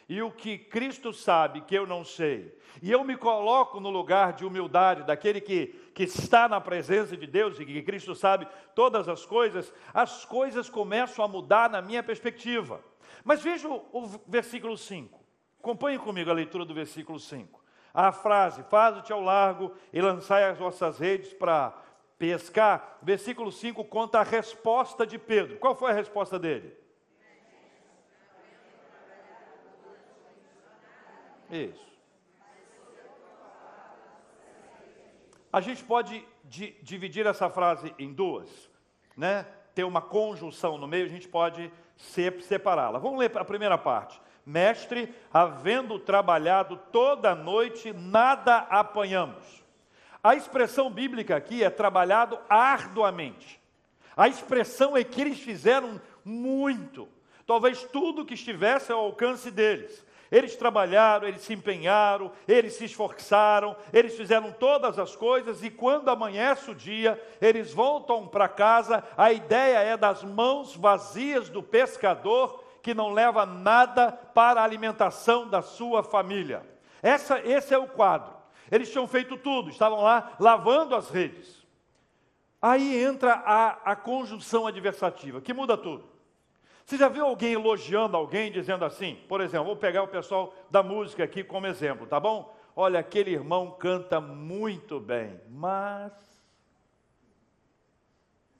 e 0.09 0.21
o 0.21 0.33
que 0.33 0.59
Cristo 0.59 1.13
sabe 1.13 1.61
que 1.61 1.77
eu 1.77 1.87
não 1.87 2.05
sei, 2.05 2.59
e 2.83 2.91
eu 2.91 3.05
me 3.05 3.17
coloco 3.17 3.79
no 3.79 3.91
lugar 3.91 4.33
de 4.33 4.45
humildade 4.45 5.05
daquele 5.05 5.41
que, 5.41 5.69
que 5.95 6.03
está 6.03 6.49
na 6.49 6.61
presença 6.61 7.17
de 7.17 7.29
Deus 7.29 7.61
e 7.61 7.65
que 7.65 7.81
Cristo 7.81 8.13
sabe 8.13 8.49
todas 8.75 9.09
as 9.09 9.25
coisas, 9.25 9.73
as 9.95 10.25
coisas 10.25 10.69
começam 10.69 11.25
a 11.25 11.29
mudar 11.29 11.71
na 11.71 11.81
minha 11.81 12.03
perspectiva. 12.03 12.83
Mas 13.23 13.41
veja 13.41 13.69
o 13.69 14.21
versículo 14.27 14.77
5. 14.77 15.23
Acompanhe 15.61 15.97
comigo 15.97 16.29
a 16.29 16.35
leitura 16.35 16.65
do 16.65 16.75
versículo 16.75 17.21
5 17.21 17.62
a 17.95 18.13
frase: 18.13 18.63
Faze-te 18.65 19.13
ao 19.13 19.21
largo 19.21 19.75
e 19.93 20.01
lançai 20.01 20.45
as 20.45 20.59
vossas 20.59 20.99
redes 20.99 21.33
para 21.33 21.73
pescar. 22.19 22.99
Versículo 23.03 23.51
5 23.51 23.85
conta 23.85 24.21
a 24.21 24.23
resposta 24.23 25.07
de 25.07 25.19
Pedro. 25.19 25.59
Qual 25.59 25.75
foi 25.75 25.91
a 25.91 25.95
resposta 25.95 26.39
dele? 26.39 26.77
Isso. 31.51 31.93
A 35.53 35.61
gente 35.61 35.85
pode 35.85 36.27
di 36.45 36.73
dividir 36.83 37.27
essa 37.27 37.51
frase 37.51 37.95
em 37.99 38.13
duas, 38.13 38.71
né? 39.15 39.47
Ter 39.75 39.85
uma 39.85 40.01
conjunção 40.01 40.79
no 40.79 40.87
meio, 40.87 41.05
a 41.05 41.09
gente 41.09 41.29
pode 41.29 41.71
separá-la. 41.97 42.99
Vamos 42.99 43.19
ler 43.19 43.37
a 43.37 43.45
primeira 43.45 43.77
parte. 43.77 44.21
Mestre, 44.45 45.15
havendo 45.33 45.99
trabalhado 45.99 46.77
toda 46.91 47.31
a 47.31 47.35
noite, 47.35 47.93
nada 47.93 48.59
apanhamos. 48.71 49.63
A 50.23 50.35
expressão 50.35 50.91
bíblica 50.91 51.37
aqui 51.37 51.63
é 51.65 51.71
trabalhado 51.71 52.39
arduamente. 52.49 53.61
A 54.17 54.29
expressão 54.29 54.97
é 54.97 55.03
que 55.03 55.21
eles 55.21 55.41
fizeram 55.41 56.01
muito, 56.25 57.09
talvez 57.47 57.83
tudo 57.85 58.25
que 58.25 58.35
estivesse 58.35 58.93
ao 58.93 59.01
alcance 59.01 59.51
deles. 59.51 60.05
Eles 60.31 60.57
trabalharam, 60.57 61.29
eles 61.29 61.43
se 61.43 61.53
empenharam, 61.53 62.33
eles 62.49 62.73
se 62.75 62.87
esforçaram, 62.87 63.77
eles 63.93 64.17
fizeram 64.17 64.51
todas 64.51 64.99
as 64.99 65.15
coisas 65.15 65.63
e 65.63 65.69
quando 65.69 66.09
amanhece 66.09 66.71
o 66.71 66.75
dia, 66.75 67.23
eles 67.39 67.75
voltam 67.75 68.27
para 68.27 68.49
casa. 68.49 69.05
A 69.15 69.31
ideia 69.31 69.79
é 69.79 69.95
das 69.95 70.25
mãos 70.25 70.75
vazias 70.75 71.51
do 71.51 71.63
pescador 71.63 72.65
que 72.83 72.93
não 72.93 73.13
leva 73.13 73.47
nada 73.47 74.11
para 74.11 74.61
a 74.61 74.65
alimentação 74.65 75.49
da 75.49 75.63
sua 75.63 76.03
família. 76.03 76.67
Essa, 77.01 77.41
esse 77.41 77.73
é 77.73 77.79
o 77.79 77.87
quadro. 77.87 78.35
Eles 78.71 78.91
tinham 78.91 79.07
feito 79.07 79.37
tudo, 79.37 79.71
estavam 79.71 80.01
lá 80.01 80.33
lavando 80.41 80.95
as 80.95 81.11
redes. 81.11 81.63
Aí 82.61 83.03
entra 83.03 83.35
a, 83.35 83.93
a 83.93 83.97
conjunção 83.97 84.67
adversativa, 84.67 85.41
que 85.41 85.53
muda 85.53 85.77
tudo. 85.77 86.13
Você 86.85 86.97
já 86.97 87.09
viu 87.09 87.25
alguém 87.25 87.55
elogiando 87.55 88.17
alguém, 88.17 88.51
dizendo 88.51 88.85
assim, 88.85 89.17
por 89.29 89.41
exemplo, 89.41 89.67
vou 89.67 89.77
pegar 89.77 90.03
o 90.03 90.09
pessoal 90.09 90.55
da 90.71 90.83
música 90.83 91.25
aqui 91.25 91.45
como 91.45 91.67
exemplo, 91.67 92.07
tá 92.07 92.19
bom? 92.19 92.57
Olha, 92.75 93.01
aquele 93.01 93.31
irmão 93.31 93.71
canta 93.71 94.21
muito 94.21 94.99
bem, 94.99 95.41
mas. 95.49 96.13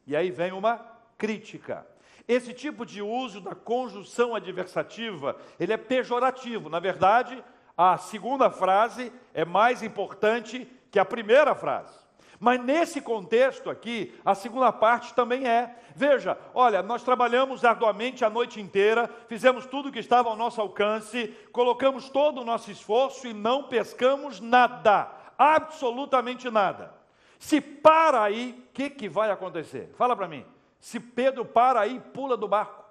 E 0.07 0.15
aí 0.15 0.31
vem 0.31 0.53
uma 0.53 0.79
crítica. 1.17 1.87
Esse 2.27 2.53
tipo 2.53 2.87
de 2.87 3.03
uso 3.03 3.41
da 3.41 3.55
conjunção 3.55 4.35
adversativa, 4.35 5.37
ele 5.59 5.73
é 5.73 5.77
pejorativo. 5.77 6.69
Na 6.69 6.79
verdade, 6.79 7.43
a 7.77 7.97
segunda 7.99 8.51
frase 8.51 9.13
é 9.35 9.45
mais 9.45 9.83
importante 9.83 10.67
que 10.91 10.99
a 10.99 11.05
primeira 11.05 11.55
frase. 11.55 12.03
Mas 12.39 12.61
nesse 12.61 13.01
contexto 13.01 13.71
aqui, 13.71 14.13
a 14.25 14.35
segunda 14.35 14.73
parte 14.73 15.15
também 15.15 15.47
é. 15.47 15.77
Veja, 15.95 16.37
olha, 16.53 16.83
nós 16.83 17.05
trabalhamos 17.05 17.65
arduamente 17.65 18.25
a 18.25 18.31
noite 18.31 18.61
inteira, 18.61 19.09
fizemos 19.29 19.65
tudo 19.65 19.89
o 19.89 19.93
que 19.93 20.01
estava 20.01 20.29
ao 20.29 20.37
nosso 20.37 20.61
alcance, 20.61 21.29
colocamos 21.53 22.09
todo 22.09 22.41
o 22.41 22.45
nosso 22.45 22.69
esforço 22.69 23.29
e 23.29 23.33
não 23.33 23.65
pescamos 23.65 24.41
nada, 24.41 25.09
absolutamente 25.39 26.51
nada. 26.51 26.93
Se 27.39 27.61
para 27.61 28.23
aí, 28.23 28.65
o 28.69 28.73
que, 28.73 28.91
que 28.91 29.09
vai 29.09 29.31
acontecer? 29.31 29.93
Fala 29.97 30.17
para 30.17 30.27
mim. 30.27 30.45
Se 30.83 31.01
Pedro 31.01 31.47
para 31.47 31.81
aí, 31.81 31.99
pula 32.13 32.37
do 32.37 32.47
barco. 32.47 32.85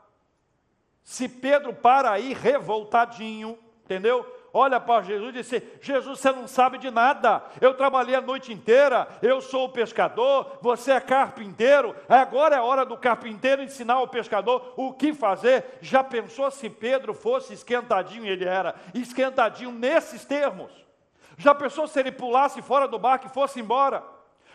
Se 1.03 1.29
Pedro 1.29 1.73
para 1.73 2.09
aí, 2.09 2.33
revoltadinho, 2.33 3.59
entendeu? 3.83 4.25
olha 4.53 4.79
para 4.79 5.03
Jesus 5.03 5.29
e 5.29 5.37
disse: 5.37 5.63
Jesus, 5.81 6.19
você 6.19 6.31
não 6.31 6.47
sabe 6.47 6.77
de 6.77 6.89
nada. 6.89 7.43
Eu 7.59 7.73
trabalhei 7.73 8.15
a 8.15 8.21
noite 8.21 8.51
inteira, 8.51 9.07
eu 9.21 9.41
sou 9.41 9.65
o 9.65 9.69
pescador, 9.69 10.57
você 10.61 10.93
é 10.93 10.99
carpinteiro. 10.99 11.95
Agora 12.07 12.55
é 12.55 12.61
hora 12.61 12.85
do 12.85 12.97
carpinteiro 12.97 13.61
ensinar 13.61 13.95
ao 13.95 14.07
pescador 14.07 14.73
o 14.75 14.93
que 14.93 15.13
fazer. 15.13 15.77
Já 15.81 16.03
pensou 16.03 16.49
se 16.49 16.69
Pedro 16.69 17.13
fosse 17.13 17.53
esquentadinho? 17.53 18.25
Ele 18.25 18.45
era 18.45 18.73
esquentadinho 18.93 19.71
nesses 19.71 20.25
termos. 20.25 20.71
Já 21.37 21.55
pensou 21.55 21.87
se 21.87 21.99
ele 21.99 22.11
pulasse 22.11 22.61
fora 22.61 22.87
do 22.87 22.99
barco 22.99 23.27
e 23.27 23.33
fosse 23.33 23.59
embora? 23.59 24.03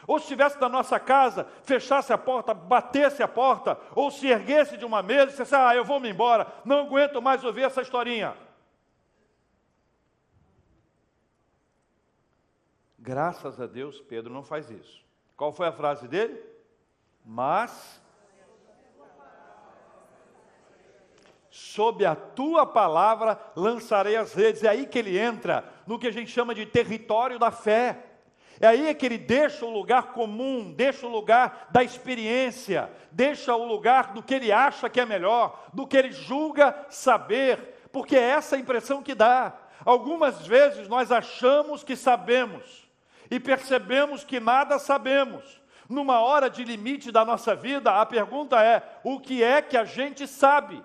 Ou 0.07 0.19
se 0.19 0.25
estivesse 0.25 0.61
na 0.61 0.69
nossa 0.69 1.01
casa, 1.01 1.47
fechasse 1.63 2.13
a 2.13 2.19
porta, 2.19 2.55
batesse 2.55 3.23
a 3.23 3.29
porta, 3.29 3.79
ou 3.95 4.11
se 4.11 4.29
erguesse 4.29 4.77
de 4.77 4.85
uma 4.85 5.03
mesa 5.03 5.25
e 5.25 5.27
dissesse: 5.29 5.55
Ah, 5.55 5.75
eu 5.75 5.85
vou 5.85 5.99
me 5.99 6.11
embora, 6.11 6.47
não 6.65 6.87
aguento 6.87 7.21
mais 7.21 7.43
ouvir 7.45 7.63
essa 7.63 7.83
historinha. 7.83 8.37
Graças 12.99 13.61
a 13.61 13.67
Deus, 13.67 14.01
Pedro 14.01 14.33
não 14.33 14.43
faz 14.43 14.69
isso. 14.71 15.05
Qual 15.37 15.53
foi 15.53 15.69
a 15.69 15.73
frase 15.73 16.09
dele? 16.09 16.43
Mas, 17.25 18.01
sob 21.51 22.05
a 22.05 22.15
tua 22.15 22.67
palavra 22.67 23.39
lançarei 23.55 24.17
as 24.17 24.35
redes. 24.35 24.63
É 24.63 24.69
aí 24.69 24.87
que 24.87 24.99
ele 24.99 25.19
entra 25.19 25.65
no 25.87 25.99
que 25.99 26.07
a 26.07 26.11
gente 26.13 26.31
chama 26.31 26.55
de 26.55 26.67
território 26.67 27.39
da 27.39 27.51
fé. 27.51 28.06
É 28.61 28.67
aí 28.67 28.95
que 28.95 29.05
ele 29.05 29.19
deixa 29.19 29.67
o 29.67 29.71
lugar 29.71 30.13
comum, 30.13 30.73
deixa 30.73 31.07
o 31.07 31.11
lugar 31.11 31.69
da 31.71 31.83
experiência, 31.83 32.91
deixa 33.13 33.55
o 33.55 33.67
lugar 33.67 34.15
do 34.15 34.23
que 34.23 34.35
ele 34.35 34.51
acha 34.51 34.89
que 34.89 35.01
é 35.01 35.05
melhor, 35.05 35.69
do 35.75 35.87
que 35.87 35.97
ele 35.97 36.13
julga 36.13 36.87
saber, 36.89 37.89
porque 37.93 38.17
é 38.17 38.31
essa 38.31 38.57
a 38.57 38.59
impressão 38.59 39.03
que 39.03 39.15
dá. 39.15 39.53
Algumas 39.85 40.47
vezes 40.47 40.89
nós 40.89 41.13
achamos 41.13 41.85
que 41.85 41.95
sabemos, 41.95 42.89
e 43.31 43.39
percebemos 43.39 44.25
que 44.25 44.41
nada 44.41 44.79
sabemos. 44.79 45.61
Numa 45.89 46.21
hora 46.21 46.51
de 46.51 46.65
limite 46.65 47.13
da 47.13 47.25
nossa 47.25 47.55
vida, 47.55 48.01
a 48.01 48.07
pergunta 48.07 48.61
é: 48.63 48.83
o 49.05 49.21
que 49.21 49.43
é 49.43 49.63
que 49.63 49.77
a 49.77 49.85
gente 49.85 50.27
sabe? 50.27 50.83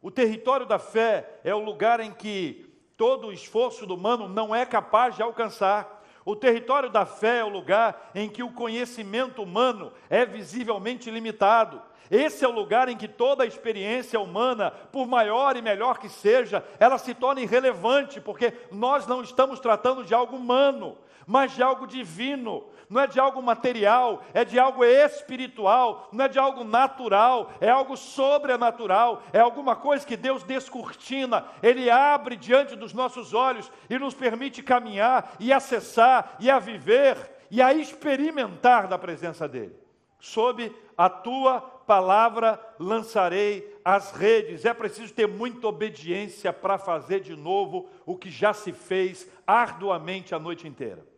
O 0.00 0.10
território 0.10 0.64
da 0.64 0.78
fé 0.78 1.40
é 1.44 1.54
o 1.54 1.58
lugar 1.58 2.00
em 2.00 2.10
que 2.10 2.69
todo 3.00 3.28
o 3.28 3.32
esforço 3.32 3.86
do 3.86 3.94
humano 3.94 4.28
não 4.28 4.54
é 4.54 4.66
capaz 4.66 5.16
de 5.16 5.22
alcançar. 5.22 6.04
O 6.22 6.36
território 6.36 6.90
da 6.90 7.06
fé 7.06 7.38
é 7.38 7.44
o 7.44 7.48
lugar 7.48 8.10
em 8.14 8.28
que 8.28 8.42
o 8.42 8.52
conhecimento 8.52 9.42
humano 9.42 9.90
é 10.10 10.26
visivelmente 10.26 11.10
limitado. 11.10 11.80
Esse 12.10 12.44
é 12.44 12.48
o 12.48 12.52
lugar 12.52 12.90
em 12.90 12.98
que 12.98 13.08
toda 13.08 13.42
a 13.42 13.46
experiência 13.46 14.20
humana, 14.20 14.70
por 14.92 15.06
maior 15.06 15.56
e 15.56 15.62
melhor 15.62 15.98
que 15.98 16.10
seja, 16.10 16.62
ela 16.78 16.98
se 16.98 17.14
torna 17.14 17.40
irrelevante, 17.40 18.20
porque 18.20 18.52
nós 18.70 19.06
não 19.06 19.22
estamos 19.22 19.60
tratando 19.60 20.04
de 20.04 20.12
algo 20.12 20.36
humano, 20.36 20.98
mas 21.30 21.52
de 21.52 21.62
algo 21.62 21.86
divino. 21.86 22.64
Não 22.88 23.02
é 23.02 23.06
de 23.06 23.20
algo 23.20 23.40
material, 23.40 24.20
é 24.34 24.44
de 24.44 24.58
algo 24.58 24.84
espiritual, 24.84 26.08
não 26.10 26.24
é 26.24 26.28
de 26.28 26.40
algo 26.40 26.64
natural, 26.64 27.52
é 27.60 27.68
algo 27.68 27.96
sobrenatural, 27.96 29.22
é 29.32 29.38
alguma 29.38 29.76
coisa 29.76 30.04
que 30.04 30.16
Deus 30.16 30.42
descortina, 30.42 31.44
Ele 31.62 31.88
abre 31.88 32.34
diante 32.34 32.74
dos 32.74 32.92
nossos 32.92 33.32
olhos 33.32 33.70
e 33.88 33.96
nos 33.96 34.12
permite 34.12 34.60
caminhar 34.60 35.36
e 35.38 35.52
acessar 35.52 36.34
e 36.40 36.50
a 36.50 36.58
viver 36.58 37.16
e 37.48 37.62
a 37.62 37.72
experimentar 37.72 38.88
da 38.88 38.98
presença 38.98 39.46
dEle. 39.46 39.78
Sob 40.18 40.74
a 40.98 41.08
tua 41.08 41.60
palavra 41.60 42.60
lançarei 42.76 43.78
as 43.84 44.10
redes. 44.10 44.64
É 44.64 44.74
preciso 44.74 45.14
ter 45.14 45.28
muita 45.28 45.68
obediência 45.68 46.52
para 46.52 46.76
fazer 46.76 47.20
de 47.20 47.36
novo 47.36 47.88
o 48.04 48.16
que 48.16 48.30
já 48.30 48.52
se 48.52 48.72
fez 48.72 49.30
arduamente 49.46 50.34
a 50.34 50.38
noite 50.40 50.66
inteira. 50.66 51.09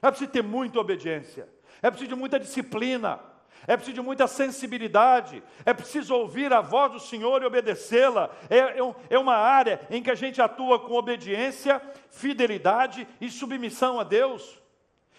É 0.00 0.10
preciso 0.10 0.30
ter 0.30 0.42
muita 0.42 0.78
obediência, 0.78 1.48
é 1.82 1.90
preciso 1.90 2.10
de 2.10 2.16
muita 2.16 2.38
disciplina, 2.38 3.20
é 3.66 3.76
preciso 3.76 3.96
de 3.96 4.00
muita 4.00 4.26
sensibilidade, 4.26 5.42
é 5.64 5.74
preciso 5.74 6.14
ouvir 6.14 6.52
a 6.52 6.60
voz 6.60 6.92
do 6.92 7.00
Senhor 7.00 7.42
e 7.42 7.46
obedecê-la. 7.46 8.30
É, 8.48 8.58
é, 8.58 8.94
é, 9.10 9.18
uma 9.18 9.34
área 9.34 9.80
em 9.90 10.02
que 10.02 10.10
a 10.10 10.14
gente 10.14 10.40
atua 10.40 10.78
com 10.78 10.94
obediência, 10.94 11.80
fidelidade 12.08 13.06
e 13.20 13.28
submissão 13.30 14.00
a 14.00 14.04
Deus. 14.04 14.58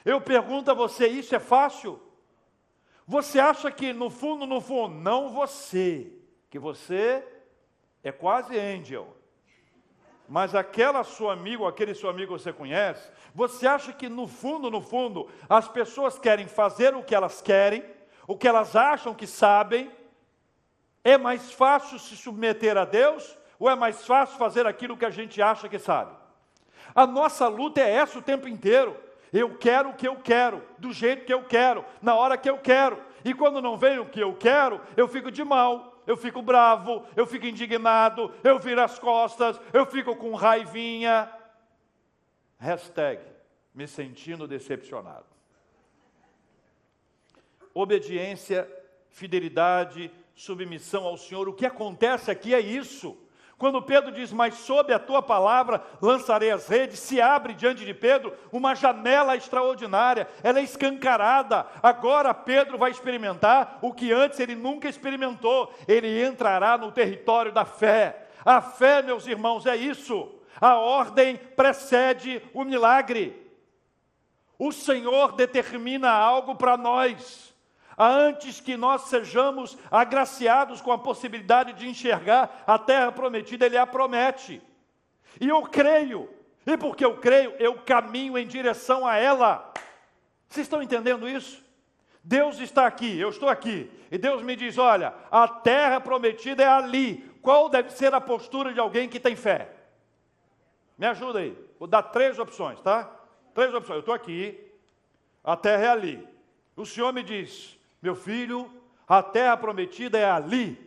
Eu 0.04 0.20
pergunto 0.22 0.72
a 0.72 0.74
você: 0.74 1.08
isso 1.08 1.36
é 1.36 1.40
fácil? 1.40 2.02
Você 3.06 3.40
acha 3.40 3.72
que 3.72 3.92
no 3.92 4.10
fundo, 4.10 4.46
no 4.46 4.62
fundo, 4.62 4.96
não 4.96 5.30
você, 5.30 6.12
que 6.50 6.58
você 6.58 7.24
é 8.04 8.12
quase 8.12 8.58
angel, 8.58 9.16
mas 10.30 10.54
aquela 10.54 11.04
sua 11.04 11.34
amiga, 11.34 11.64
ou 11.64 11.68
aquele 11.68 11.96
seu 11.96 12.08
amigo 12.08 12.36
que 12.36 12.44
você 12.44 12.54
conhece, 12.54 13.10
você 13.34 13.66
acha 13.66 13.92
que 13.92 14.08
no 14.08 14.28
fundo, 14.28 14.70
no 14.70 14.80
fundo, 14.80 15.28
as 15.50 15.68
pessoas 15.68 16.20
querem 16.20 16.48
fazer 16.48 16.94
o 16.94 17.02
que 17.02 17.16
elas 17.16 17.42
querem, 17.42 17.84
o 18.28 18.38
que 18.38 18.48
elas 18.48 18.76
acham 18.76 19.16
que 19.16 19.26
sabem, 19.26 19.92
é 21.04 21.18
mais 21.18 21.52
fácil 21.52 21.98
se 21.98 22.16
submeter 22.16 22.78
a 22.78 22.86
Deus, 22.86 23.36
ou 23.58 23.68
é 23.68 23.76
mais 23.76 24.06
fácil 24.06 24.38
fazer 24.38 24.68
aquilo 24.68 24.96
que 24.96 25.06
a 25.06 25.10
gente 25.10 25.42
acha 25.42 25.68
que 25.68 25.80
sabe? 25.80 26.16
A 26.94 27.08
nossa 27.08 27.48
luta 27.48 27.82
é 27.82 27.90
essa 27.90 28.20
o 28.20 28.22
tempo 28.22 28.48
inteiro. 28.48 28.96
Eu 29.34 29.58
quero 29.58 29.90
o 29.90 29.94
que 29.94 30.08
eu 30.08 30.16
quero, 30.18 30.64
do 30.78 30.94
jeito 30.94 31.26
que 31.26 31.34
eu 31.34 31.44
quero, 31.44 31.84
na 32.02 32.16
hora 32.16 32.38
que 32.38 32.50
eu 32.50 32.58
quero. 32.60 33.02
E 33.26 33.34
quando 33.34 33.62
não 33.62 33.78
vem 33.78 33.98
o 33.98 34.06
que 34.06 34.20
eu 34.20 34.36
quero, 34.36 34.80
eu 34.96 35.08
fico 35.08 35.32
de 35.32 35.44
mal, 35.44 35.99
eu 36.10 36.18
fico 36.18 36.42
bravo, 36.42 37.06
eu 37.16 37.28
fico 37.28 37.46
indignado, 37.46 38.34
eu 38.44 38.58
viro 38.58 38.82
as 38.82 38.98
costas, 38.98 39.62
eu 39.72 39.86
fico 39.86 40.16
com 40.16 40.34
raivinha. 40.34 41.32
Hashtag 42.58 43.22
me 43.76 43.88
sentindo 43.88 44.48
decepcionado. 44.48 45.28
Obediência, 47.76 48.68
fidelidade, 49.12 50.12
submissão 50.34 51.04
ao 51.04 51.16
Senhor. 51.16 51.48
O 51.48 51.54
que 51.54 51.68
acontece 51.68 52.32
aqui 52.32 52.56
é 52.56 52.60
isso. 52.60 53.16
Quando 53.60 53.82
Pedro 53.82 54.10
diz, 54.14 54.32
mas 54.32 54.54
sob 54.56 54.94
a 54.94 54.98
tua 54.98 55.22
palavra 55.22 55.84
lançarei 56.02 56.50
as 56.50 56.70
redes, 56.70 56.98
se 56.98 57.20
abre 57.20 57.54
diante 57.54 57.84
de 57.84 57.94
Pedro 57.94 58.34
uma 58.54 58.74
janela 58.74 59.36
extraordinária, 59.36 60.30
ela 60.42 60.60
é 60.60 60.64
escancarada. 60.64 61.68
Agora 61.84 62.34
Pedro 62.34 62.78
vai 62.78 62.90
experimentar 62.90 63.78
o 63.82 63.94
que 63.94 64.14
antes 64.14 64.40
ele 64.40 64.56
nunca 64.56 64.88
experimentou, 64.88 65.74
ele 65.90 66.26
entrará 66.26 66.78
no 66.78 66.90
território 66.90 67.52
da 67.52 67.66
fé. 67.66 68.30
A 68.46 68.62
fé, 68.62 69.02
meus 69.02 69.28
irmãos, 69.28 69.66
é 69.66 69.76
isso. 69.76 70.34
A 70.62 70.78
ordem 70.78 71.36
precede 71.36 72.42
o 72.54 72.64
milagre. 72.64 73.46
O 74.58 74.72
Senhor 74.72 75.34
determina 75.34 76.10
algo 76.10 76.56
para 76.56 76.78
nós 76.78 77.54
antes 78.00 78.62
que 78.62 78.78
nós 78.78 79.04
sejamos 79.04 79.78
agraciados 79.92 80.80
com 80.80 80.92
a 80.94 80.98
possibilidade 80.98 81.74
de 81.74 81.90
enxergar 81.90 82.64
a 82.66 82.80
terra 82.80 83.12
prometida, 83.12 83.66
Ele 83.66 83.78
a 83.78 83.86
promete. 83.86 84.62
E 85.42 85.50
eu 85.50 85.62
creio, 85.64 86.30
e 86.66 86.78
porque 86.78 87.04
eu 87.04 87.18
creio, 87.18 87.52
eu 87.60 87.76
caminho 87.80 88.38
em 88.38 88.48
direção 88.48 89.06
a 89.06 89.18
ela. 89.18 89.74
Vocês 90.48 90.66
estão 90.66 90.82
entendendo 90.82 91.28
isso? 91.28 91.64
Deus 92.24 92.60
está 92.60 92.86
aqui, 92.86 93.20
eu 93.20 93.30
estou 93.30 93.50
aqui, 93.50 93.90
e 94.12 94.18
Deus 94.18 94.42
me 94.42 94.56
diz: 94.56 94.78
olha, 94.78 95.14
a 95.32 95.48
terra 95.48 96.00
prometida 96.00 96.64
é 96.64 96.68
ali. 96.68 97.28
Qual 97.42 97.70
deve 97.70 97.92
ser 97.92 98.14
a 98.14 98.22
postura 98.22 98.74
de 98.74 98.80
alguém 98.80 99.08
que 99.08 99.20
tem 99.20 99.36
fé? 99.36 99.70
Me 100.98 101.06
ajuda 101.08 101.40
aí, 101.40 101.58
vou 101.78 101.88
dar 101.88 102.04
três 102.04 102.38
opções, 102.38 102.82
tá? 102.82 103.10
Três 103.54 103.74
opções. 103.74 103.96
Eu 103.96 104.00
estou 104.02 104.14
aqui, 104.14 104.60
a 105.44 105.56
terra 105.56 105.84
é 105.84 105.90
ali. 105.90 106.28
O 106.76 106.86
Senhor 106.86 107.14
me 107.14 107.24
diz: 107.24 107.79
meu 108.02 108.16
filho, 108.16 108.72
a 109.08 109.22
terra 109.22 109.58
prometida 109.58 110.18
é 110.18 110.30
ali. 110.30 110.78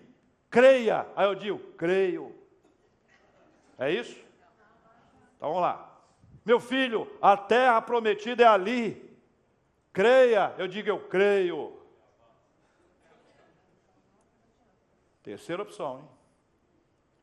Creia. 0.49 1.07
Aí 1.17 1.27
eu 1.27 1.35
digo, 1.35 1.59
creio. 1.77 2.35
É 3.79 3.91
isso? 3.91 4.17
Então 5.37 5.49
vamos 5.49 5.63
lá. 5.63 6.01
Meu 6.45 6.59
filho, 6.59 7.11
a 7.21 7.37
terra 7.37 7.81
prometida 7.83 8.45
é 8.45 8.47
ali. 8.47 9.11
Creia. 9.93 10.55
Eu 10.59 10.67
digo, 10.67 10.89
eu 10.89 11.01
creio. 11.01 11.79
Terceira 15.23 15.63
opção, 15.63 16.01
hein? 16.01 16.09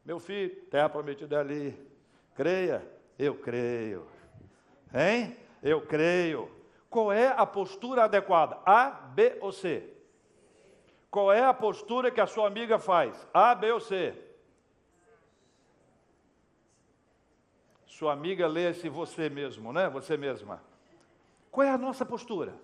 Meu 0.05 0.19
filho, 0.19 0.55
terra 0.65 0.89
prometida 0.89 1.35
é 1.35 1.39
ali. 1.39 1.87
Creia. 2.33 2.87
Eu 3.17 3.35
creio. 3.35 4.07
Hein? 4.93 5.35
Eu 5.61 5.81
creio. 5.81 6.49
Qual 6.89 7.11
é 7.11 7.27
a 7.27 7.45
postura 7.45 8.05
adequada? 8.05 8.57
A, 8.65 8.89
B 8.89 9.37
ou 9.41 9.51
C? 9.51 9.93
Qual 11.11 11.31
é 11.31 11.43
a 11.43 11.53
postura 11.53 12.11
que 12.11 12.21
a 12.21 12.27
sua 12.27 12.47
amiga 12.47 12.79
faz? 12.79 13.27
A, 13.33 13.53
B 13.53 13.71
ou 13.71 13.79
C? 13.79 14.13
Sua 17.85 18.13
amiga 18.13 18.47
lê-se 18.47 18.87
você 18.87 19.29
mesmo, 19.29 19.73
né? 19.73 19.89
Você 19.89 20.15
mesma. 20.15 20.63
Qual 21.51 21.67
é 21.67 21.69
a 21.69 21.77
nossa 21.77 22.05
postura? 22.05 22.55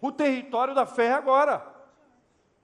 O 0.00 0.12
território 0.12 0.74
da 0.74 0.84
fé 0.84 1.12
agora. 1.12 1.64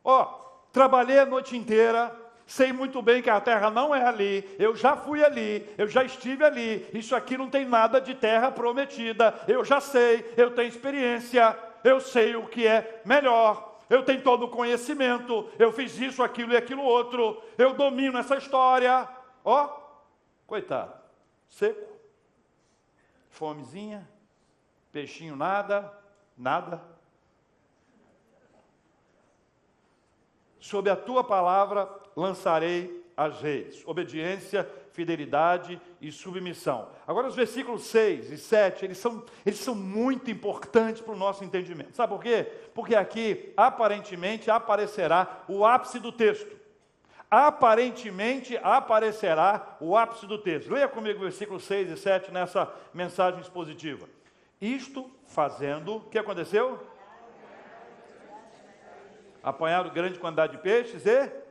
Ó, 0.04 0.24
trabalhei 0.72 1.18
a 1.18 1.26
noite 1.26 1.56
inteira, 1.56 2.14
sei 2.48 2.72
muito 2.72 3.02
bem 3.02 3.20
que 3.20 3.28
a 3.28 3.38
terra 3.38 3.70
não 3.70 3.94
é 3.94 4.02
ali, 4.02 4.42
eu 4.58 4.74
já 4.74 4.96
fui 4.96 5.22
ali, 5.22 5.68
eu 5.76 5.86
já 5.86 6.02
estive 6.02 6.42
ali, 6.42 6.88
isso 6.94 7.14
aqui 7.14 7.36
não 7.36 7.50
tem 7.50 7.66
nada 7.66 8.00
de 8.00 8.14
terra 8.14 8.50
prometida, 8.50 9.38
eu 9.46 9.62
já 9.62 9.82
sei, 9.82 10.32
eu 10.34 10.54
tenho 10.54 10.66
experiência, 10.66 11.56
eu 11.84 12.00
sei 12.00 12.34
o 12.36 12.46
que 12.46 12.66
é 12.66 13.02
melhor, 13.04 13.78
eu 13.90 14.02
tenho 14.02 14.22
todo 14.22 14.46
o 14.46 14.50
conhecimento, 14.50 15.46
eu 15.58 15.70
fiz 15.70 15.98
isso, 15.98 16.22
aquilo 16.22 16.54
e 16.54 16.56
aquilo 16.56 16.82
outro, 16.82 17.42
eu 17.58 17.74
domino 17.74 18.16
essa 18.16 18.36
história. 18.36 19.06
Ó, 19.44 19.64
oh, 19.66 20.46
coitado, 20.46 20.94
seco, 21.50 22.00
fomezinha, 23.28 24.08
peixinho 24.90 25.36
nada, 25.36 25.92
nada. 26.36 26.82
Sob 30.58 30.88
a 30.90 30.96
tua 30.96 31.22
palavra 31.22 31.86
lançarei 32.18 33.04
as 33.16 33.40
redes. 33.40 33.82
Obediência, 33.86 34.68
fidelidade 34.92 35.80
e 36.00 36.10
submissão. 36.10 36.88
Agora, 37.06 37.28
os 37.28 37.36
versículos 37.36 37.84
6 37.84 38.32
e 38.32 38.36
7, 38.36 38.84
eles 38.84 38.98
são, 38.98 39.24
eles 39.46 39.60
são 39.60 39.74
muito 39.74 40.30
importantes 40.30 41.00
para 41.00 41.14
o 41.14 41.16
nosso 41.16 41.44
entendimento. 41.44 41.96
Sabe 41.96 42.12
por 42.12 42.22
quê? 42.22 42.46
Porque 42.74 42.96
aqui, 42.96 43.52
aparentemente, 43.56 44.50
aparecerá 44.50 45.44
o 45.48 45.64
ápice 45.64 46.00
do 46.00 46.10
texto. 46.10 46.58
Aparentemente 47.30 48.58
aparecerá 48.62 49.76
o 49.80 49.96
ápice 49.96 50.26
do 50.26 50.38
texto. 50.38 50.72
Leia 50.72 50.88
comigo 50.88 51.20
versículos 51.20 51.64
6 51.64 51.90
e 51.90 51.96
7 51.96 52.32
nessa 52.32 52.72
mensagem 52.92 53.40
expositiva. 53.40 54.08
Isto 54.60 55.08
fazendo, 55.26 55.96
o 55.96 56.00
que 56.00 56.18
aconteceu? 56.18 56.80
Apanharam 59.42 59.90
grande 59.90 60.18
quantidade 60.18 60.56
de 60.56 60.62
peixes 60.62 61.06
e 61.06 61.47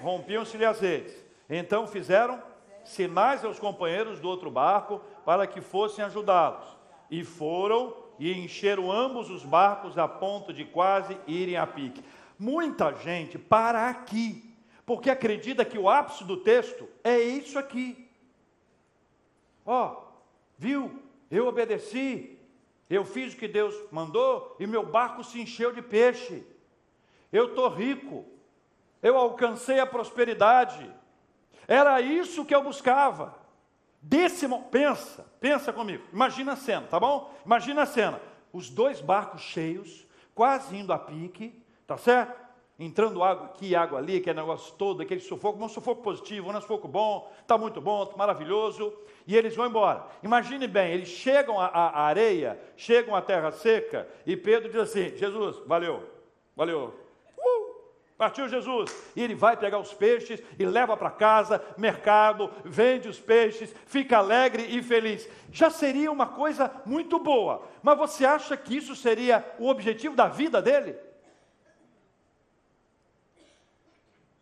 rompiam-se-lhe 0.00 0.64
as 0.64 0.80
redes. 0.80 1.14
Então 1.48 1.86
fizeram 1.86 2.42
sinais 2.84 3.44
aos 3.44 3.58
companheiros 3.58 4.20
do 4.20 4.28
outro 4.28 4.50
barco 4.50 5.00
para 5.24 5.46
que 5.46 5.60
fossem 5.60 6.04
ajudá-los. 6.04 6.64
E 7.10 7.24
foram 7.24 7.94
e 8.18 8.32
encheram 8.32 8.90
ambos 8.90 9.30
os 9.30 9.44
barcos 9.44 9.96
a 9.96 10.08
ponto 10.08 10.52
de 10.52 10.64
quase 10.64 11.16
irem 11.26 11.56
a 11.56 11.66
pique. 11.66 12.02
Muita 12.38 12.92
gente 12.94 13.38
para 13.38 13.88
aqui, 13.88 14.54
porque 14.84 15.10
acredita 15.10 15.64
que 15.64 15.78
o 15.78 15.88
ápice 15.88 16.24
do 16.24 16.36
texto 16.38 16.88
é 17.04 17.18
isso 17.18 17.58
aqui. 17.58 18.08
Ó, 19.64 19.92
oh, 19.92 20.02
viu? 20.56 21.02
Eu 21.30 21.46
obedeci, 21.46 22.38
eu 22.88 23.04
fiz 23.04 23.34
o 23.34 23.36
que 23.36 23.46
Deus 23.46 23.74
mandou 23.92 24.56
e 24.58 24.66
meu 24.66 24.84
barco 24.84 25.22
se 25.22 25.40
encheu 25.40 25.72
de 25.72 25.82
peixe. 25.82 26.42
Eu 27.30 27.48
estou 27.48 27.68
rico, 27.68 28.24
eu 29.02 29.16
alcancei 29.16 29.78
a 29.78 29.86
prosperidade. 29.86 30.90
Era 31.66 32.00
isso 32.00 32.44
que 32.44 32.54
eu 32.54 32.62
buscava. 32.62 33.34
Desse 34.00 34.48
pensa, 34.70 35.26
pensa 35.40 35.72
comigo. 35.72 36.04
Imagina 36.12 36.52
a 36.52 36.56
cena, 36.56 36.86
tá 36.88 36.98
bom? 36.98 37.32
Imagina 37.44 37.82
a 37.82 37.86
cena. 37.86 38.20
Os 38.52 38.70
dois 38.70 39.00
barcos 39.00 39.42
cheios, 39.42 40.06
quase 40.34 40.76
indo 40.76 40.92
a 40.92 40.98
pique, 40.98 41.62
tá 41.86 41.98
certo? 41.98 42.48
Entrando 42.78 43.24
água 43.24 43.46
aqui, 43.46 43.74
água 43.74 43.98
ali, 43.98 44.18
aquele 44.18 44.38
negócio 44.38 44.72
todo, 44.74 45.02
aquele 45.02 45.20
sufoco, 45.20 45.62
um 45.62 45.68
sufoco 45.68 46.00
positivo, 46.00 46.48
um 46.48 46.60
sufoco 46.60 46.86
bom, 46.86 47.30
tá 47.44 47.58
muito 47.58 47.80
bom, 47.80 48.06
tá 48.06 48.16
maravilhoso, 48.16 48.96
e 49.26 49.36
eles 49.36 49.56
vão 49.56 49.66
embora. 49.66 50.06
Imagine 50.22 50.68
bem, 50.68 50.92
eles 50.92 51.08
chegam 51.08 51.60
à 51.60 52.02
areia, 52.02 52.56
chegam 52.76 53.16
à 53.16 53.20
terra 53.20 53.50
seca, 53.50 54.08
e 54.24 54.36
Pedro 54.36 54.70
diz 54.70 54.80
assim: 54.80 55.16
Jesus, 55.16 55.58
valeu, 55.66 56.08
valeu, 56.54 56.94
Partiu 58.18 58.48
Jesus 58.48 58.92
e 59.14 59.22
ele 59.22 59.36
vai 59.36 59.56
pegar 59.56 59.78
os 59.78 59.94
peixes 59.94 60.42
e 60.58 60.66
leva 60.66 60.96
para 60.96 61.08
casa, 61.08 61.64
mercado, 61.78 62.52
vende 62.64 63.08
os 63.08 63.20
peixes, 63.20 63.72
fica 63.86 64.18
alegre 64.18 64.64
e 64.64 64.82
feliz. 64.82 65.28
Já 65.52 65.70
seria 65.70 66.10
uma 66.10 66.26
coisa 66.26 66.82
muito 66.84 67.20
boa, 67.20 67.62
mas 67.80 67.96
você 67.96 68.26
acha 68.26 68.56
que 68.56 68.76
isso 68.76 68.96
seria 68.96 69.48
o 69.60 69.68
objetivo 69.68 70.16
da 70.16 70.26
vida 70.26 70.60
dele? 70.60 70.98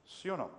Sim 0.07 0.31
ou 0.31 0.39
não? 0.39 0.51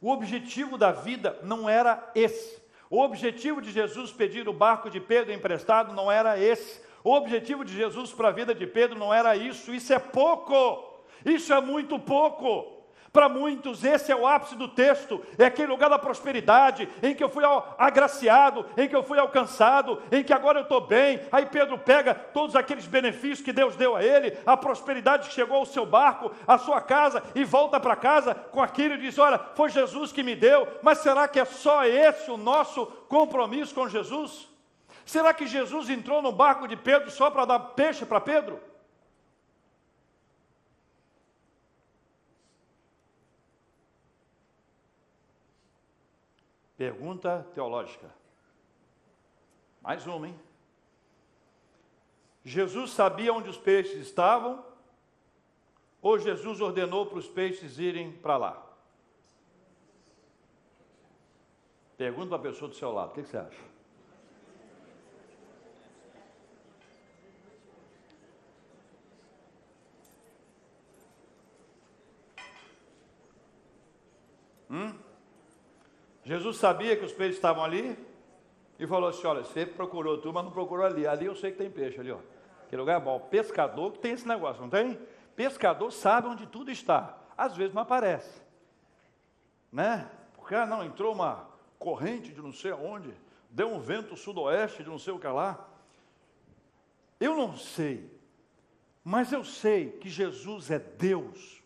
O 0.00 0.10
objetivo 0.10 0.78
da 0.78 0.90
vida 0.90 1.38
não 1.42 1.68
era 1.68 2.10
esse. 2.14 2.62
O 2.88 3.02
objetivo 3.02 3.60
de 3.60 3.70
Jesus 3.70 4.10
pedir 4.10 4.48
o 4.48 4.54
barco 4.54 4.88
de 4.88 5.00
Pedro 5.00 5.34
emprestado 5.34 5.92
não 5.92 6.10
era 6.10 6.38
esse. 6.38 6.80
O 7.08 7.14
objetivo 7.14 7.64
de 7.64 7.74
Jesus 7.74 8.12
para 8.12 8.28
a 8.28 8.30
vida 8.30 8.54
de 8.54 8.66
Pedro 8.66 8.98
não 8.98 9.14
era 9.14 9.34
isso, 9.34 9.72
isso 9.72 9.94
é 9.94 9.98
pouco, 9.98 11.00
isso 11.24 11.54
é 11.54 11.58
muito 11.58 11.98
pouco. 11.98 12.76
Para 13.10 13.30
muitos, 13.30 13.82
esse 13.82 14.12
é 14.12 14.14
o 14.14 14.26
ápice 14.26 14.54
do 14.54 14.68
texto, 14.68 15.24
é 15.38 15.46
aquele 15.46 15.68
lugar 15.68 15.88
da 15.88 15.98
prosperidade, 15.98 16.86
em 17.02 17.14
que 17.14 17.24
eu 17.24 17.30
fui 17.30 17.42
agraciado, 17.78 18.66
em 18.76 18.86
que 18.86 18.94
eu 18.94 19.02
fui 19.02 19.18
alcançado, 19.18 20.02
em 20.12 20.22
que 20.22 20.34
agora 20.34 20.58
eu 20.58 20.64
estou 20.64 20.82
bem. 20.82 21.18
Aí 21.32 21.46
Pedro 21.46 21.78
pega 21.78 22.14
todos 22.14 22.54
aqueles 22.54 22.86
benefícios 22.86 23.40
que 23.40 23.54
Deus 23.54 23.74
deu 23.74 23.96
a 23.96 24.04
ele, 24.04 24.36
a 24.44 24.54
prosperidade 24.54 25.28
que 25.28 25.34
chegou 25.34 25.56
ao 25.56 25.64
seu 25.64 25.86
barco, 25.86 26.30
à 26.46 26.58
sua 26.58 26.82
casa, 26.82 27.22
e 27.34 27.42
volta 27.42 27.80
para 27.80 27.96
casa 27.96 28.34
com 28.34 28.60
aquilo 28.60 28.96
e 28.96 28.98
diz: 28.98 29.18
Olha, 29.18 29.40
foi 29.54 29.70
Jesus 29.70 30.12
que 30.12 30.22
me 30.22 30.36
deu, 30.36 30.68
mas 30.82 30.98
será 30.98 31.26
que 31.26 31.40
é 31.40 31.46
só 31.46 31.86
esse 31.86 32.30
o 32.30 32.36
nosso 32.36 32.84
compromisso 33.08 33.74
com 33.74 33.88
Jesus? 33.88 34.47
Será 35.08 35.32
que 35.32 35.46
Jesus 35.46 35.88
entrou 35.88 36.20
no 36.20 36.30
barco 36.30 36.68
de 36.68 36.76
Pedro 36.76 37.10
só 37.10 37.30
para 37.30 37.46
dar 37.46 37.58
peixe 37.58 38.04
para 38.04 38.20
Pedro? 38.20 38.60
Pergunta 46.76 47.48
teológica. 47.54 48.14
Mais 49.80 50.06
uma, 50.06 50.28
hein? 50.28 50.38
Jesus 52.44 52.90
sabia 52.90 53.32
onde 53.32 53.48
os 53.48 53.56
peixes 53.56 54.06
estavam? 54.06 54.62
Ou 56.02 56.18
Jesus 56.18 56.60
ordenou 56.60 57.06
para 57.06 57.18
os 57.18 57.26
peixes 57.26 57.78
irem 57.78 58.12
para 58.12 58.36
lá? 58.36 58.66
Pergunta 61.96 62.28
para 62.28 62.36
a 62.36 62.52
pessoa 62.52 62.68
do 62.68 62.74
seu 62.74 62.92
lado, 62.92 63.12
o 63.12 63.14
que, 63.14 63.22
que 63.22 63.28
você 63.28 63.38
acha? 63.38 63.77
Jesus 76.28 76.58
sabia 76.58 76.94
que 76.94 77.06
os 77.06 77.12
peixes 77.12 77.36
estavam 77.36 77.64
ali 77.64 77.98
e 78.78 78.86
falou 78.86 79.08
assim: 79.08 79.26
Olha, 79.26 79.42
você 79.42 79.64
procurou 79.64 80.18
tu, 80.18 80.30
mas 80.30 80.44
não 80.44 80.52
procurou 80.52 80.84
ali. 80.84 81.06
Ali 81.06 81.24
eu 81.24 81.34
sei 81.34 81.50
que 81.52 81.56
tem 81.56 81.70
peixe 81.70 81.98
ali, 81.98 82.12
ó. 82.12 82.18
Que 82.68 82.76
lugar 82.76 83.00
é 83.00 83.02
bom. 83.02 83.18
Pescador 83.18 83.96
tem 83.96 84.12
esse 84.12 84.28
negócio, 84.28 84.60
não 84.60 84.68
tem? 84.68 85.00
Pescador 85.34 85.90
sabe 85.90 86.28
onde 86.28 86.46
tudo 86.46 86.70
está. 86.70 87.18
Às 87.34 87.56
vezes 87.56 87.72
não 87.72 87.80
aparece. 87.80 88.42
Né? 89.72 90.06
Porque 90.34 90.54
ah, 90.54 90.66
não, 90.66 90.84
entrou 90.84 91.14
uma 91.14 91.48
corrente 91.78 92.30
de 92.34 92.42
não 92.42 92.52
sei 92.52 92.72
aonde, 92.72 93.14
deu 93.48 93.72
um 93.72 93.80
vento 93.80 94.14
sudoeste 94.14 94.82
de 94.82 94.90
não 94.90 94.98
sei 94.98 95.14
o 95.14 95.18
que 95.18 95.26
lá. 95.28 95.66
Eu 97.18 97.36
não 97.36 97.56
sei, 97.56 98.12
mas 99.02 99.32
eu 99.32 99.42
sei 99.42 99.92
que 99.92 100.10
Jesus 100.10 100.70
é 100.70 100.78
Deus 100.78 101.57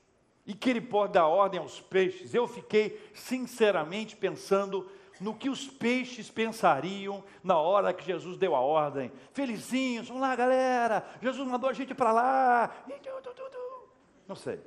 e 0.46 0.54
que 0.54 0.70
ele 0.70 0.80
pode 0.80 1.12
dar 1.12 1.26
ordem 1.26 1.60
aos 1.60 1.80
peixes. 1.80 2.34
Eu 2.34 2.46
fiquei 2.46 3.10
sinceramente 3.14 4.16
pensando 4.16 4.90
no 5.20 5.34
que 5.34 5.48
os 5.48 5.68
peixes 5.68 6.30
pensariam 6.30 7.22
na 7.44 7.56
hora 7.56 7.92
que 7.92 8.04
Jesus 8.04 8.36
deu 8.36 8.54
a 8.56 8.60
ordem. 8.60 9.12
Felizinhos, 9.32 10.08
vamos 10.08 10.22
lá, 10.22 10.34
galera. 10.34 11.06
Jesus 11.20 11.46
mandou 11.46 11.70
a 11.70 11.72
gente 11.72 11.94
para 11.94 12.12
lá. 12.12 12.76
Não 14.26 14.34
sei. 14.34 14.60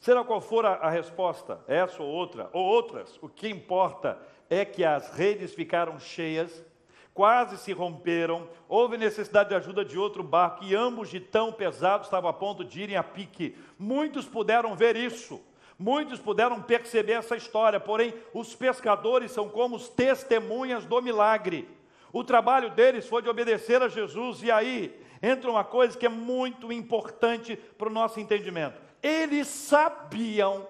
Será 0.00 0.24
qual 0.24 0.40
for 0.40 0.66
a, 0.66 0.74
a 0.74 0.90
resposta, 0.90 1.60
essa 1.68 2.02
ou 2.02 2.08
outra, 2.08 2.50
ou 2.52 2.64
outras, 2.64 3.18
o 3.22 3.28
que 3.28 3.48
importa 3.48 4.18
é 4.50 4.64
que 4.64 4.84
as 4.84 5.10
redes 5.10 5.54
ficaram 5.54 5.98
cheias 6.00 6.64
quase 7.14 7.58
se 7.58 7.72
romperam, 7.72 8.48
houve 8.68 8.96
necessidade 8.96 9.50
de 9.50 9.54
ajuda 9.54 9.84
de 9.84 9.98
outro 9.98 10.22
barco, 10.22 10.64
e 10.64 10.74
ambos 10.74 11.08
de 11.10 11.20
tão 11.20 11.52
pesados 11.52 12.06
estavam 12.06 12.30
a 12.30 12.32
ponto 12.32 12.64
de 12.64 12.82
irem 12.82 12.96
a 12.96 13.02
pique. 13.02 13.56
Muitos 13.78 14.26
puderam 14.26 14.74
ver 14.74 14.96
isso, 14.96 15.40
muitos 15.78 16.18
puderam 16.18 16.62
perceber 16.62 17.12
essa 17.12 17.36
história, 17.36 17.78
porém, 17.78 18.14
os 18.32 18.54
pescadores 18.54 19.30
são 19.30 19.48
como 19.48 19.76
os 19.76 19.88
testemunhas 19.88 20.84
do 20.86 21.00
milagre. 21.02 21.68
O 22.12 22.24
trabalho 22.24 22.70
deles 22.70 23.08
foi 23.08 23.22
de 23.22 23.28
obedecer 23.28 23.82
a 23.82 23.88
Jesus, 23.88 24.42
e 24.42 24.50
aí 24.50 24.98
entra 25.22 25.50
uma 25.50 25.64
coisa 25.64 25.96
que 25.96 26.06
é 26.06 26.10
muito 26.10 26.72
importante 26.72 27.56
para 27.56 27.88
o 27.88 27.92
nosso 27.92 28.18
entendimento. 28.18 28.80
Eles 29.02 29.46
sabiam 29.46 30.66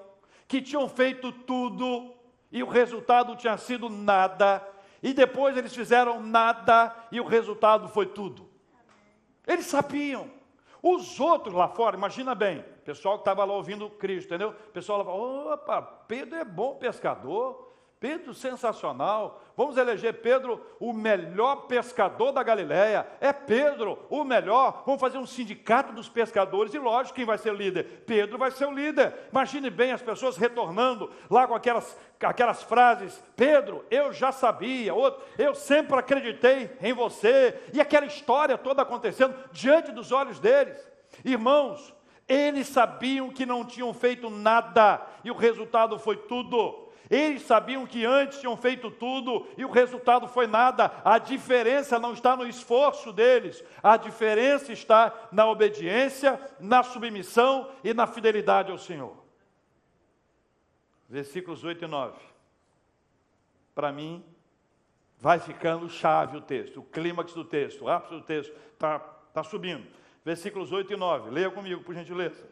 que 0.46 0.60
tinham 0.60 0.88
feito 0.88 1.32
tudo 1.32 2.12
e 2.50 2.62
o 2.62 2.68
resultado 2.68 3.34
tinha 3.34 3.56
sido 3.56 3.88
nada, 3.88 4.62
e 5.02 5.12
depois 5.12 5.56
eles 5.56 5.74
fizeram 5.74 6.20
nada 6.20 6.94
e 7.10 7.20
o 7.20 7.24
resultado 7.24 7.88
foi 7.88 8.06
tudo. 8.06 8.48
Eles 9.46 9.66
sabiam. 9.66 10.30
Os 10.82 11.20
outros 11.20 11.54
lá 11.54 11.68
fora, 11.68 11.96
imagina 11.96 12.34
bem, 12.34 12.58
o 12.58 12.84
pessoal 12.84 13.14
que 13.14 13.20
estava 13.20 13.44
lá 13.44 13.54
ouvindo 13.54 13.88
Cristo, 13.88 14.28
entendeu? 14.28 14.50
O 14.50 14.72
pessoal 14.72 14.98
lá 14.98 15.04
fala, 15.04 15.54
opa, 15.54 15.82
Pedro 15.82 16.36
é 16.36 16.44
bom 16.44 16.74
pescador, 16.74 17.71
Pedro 18.02 18.34
sensacional, 18.34 19.40
vamos 19.56 19.76
eleger 19.76 20.14
Pedro 20.14 20.60
o 20.80 20.92
melhor 20.92 21.68
pescador 21.68 22.32
da 22.32 22.42
Galiléia. 22.42 23.06
É 23.20 23.32
Pedro 23.32 23.96
o 24.10 24.24
melhor. 24.24 24.82
Vamos 24.84 25.00
fazer 25.00 25.18
um 25.18 25.24
sindicato 25.24 25.92
dos 25.92 26.08
pescadores 26.08 26.74
e 26.74 26.80
lógico 26.80 27.14
quem 27.14 27.24
vai 27.24 27.38
ser 27.38 27.52
o 27.52 27.56
líder. 27.56 28.02
Pedro 28.04 28.36
vai 28.36 28.50
ser 28.50 28.66
o 28.66 28.72
líder. 28.72 29.14
Imagine 29.30 29.70
bem 29.70 29.92
as 29.92 30.02
pessoas 30.02 30.36
retornando 30.36 31.12
lá 31.30 31.46
com 31.46 31.54
aquelas, 31.54 31.96
aquelas 32.20 32.64
frases: 32.64 33.22
Pedro, 33.36 33.84
eu 33.88 34.12
já 34.12 34.32
sabia. 34.32 34.92
Outro, 34.92 35.22
eu 35.38 35.54
sempre 35.54 35.96
acreditei 35.96 36.76
em 36.80 36.92
você. 36.92 37.56
E 37.72 37.80
aquela 37.80 38.06
história 38.06 38.58
toda 38.58 38.82
acontecendo 38.82 39.32
diante 39.52 39.92
dos 39.92 40.10
olhos 40.10 40.40
deles. 40.40 40.76
Irmãos, 41.24 41.94
eles 42.26 42.66
sabiam 42.66 43.30
que 43.30 43.46
não 43.46 43.64
tinham 43.64 43.94
feito 43.94 44.28
nada 44.28 45.06
e 45.22 45.30
o 45.30 45.36
resultado 45.36 46.00
foi 46.00 46.16
tudo. 46.16 46.82
Eles 47.12 47.42
sabiam 47.42 47.86
que 47.86 48.06
antes 48.06 48.40
tinham 48.40 48.56
feito 48.56 48.90
tudo 48.90 49.46
e 49.58 49.66
o 49.66 49.70
resultado 49.70 50.26
foi 50.26 50.46
nada. 50.46 50.90
A 51.04 51.18
diferença 51.18 51.98
não 51.98 52.14
está 52.14 52.34
no 52.34 52.46
esforço 52.46 53.12
deles, 53.12 53.62
a 53.82 53.98
diferença 53.98 54.72
está 54.72 55.28
na 55.30 55.46
obediência, 55.46 56.40
na 56.58 56.82
submissão 56.82 57.70
e 57.84 57.92
na 57.92 58.06
fidelidade 58.06 58.72
ao 58.72 58.78
Senhor. 58.78 59.14
Versículos 61.06 61.62
8 61.62 61.84
e 61.84 61.86
9. 61.86 62.16
Para 63.74 63.92
mim, 63.92 64.24
vai 65.18 65.38
ficando 65.38 65.90
chave 65.90 66.38
o 66.38 66.40
texto, 66.40 66.80
o 66.80 66.82
clímax 66.82 67.34
do 67.34 67.44
texto, 67.44 67.84
o 67.84 67.90
ápice 67.90 68.14
do 68.14 68.22
texto 68.22 68.54
está 68.72 68.98
tá 68.98 69.44
subindo. 69.44 69.86
Versículos 70.24 70.72
8 70.72 70.94
e 70.94 70.96
9. 70.96 71.28
Leia 71.28 71.50
comigo, 71.50 71.82
por 71.82 71.94
gentileza. 71.94 72.42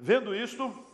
Vendo 0.00 0.34
isto, 0.34 0.84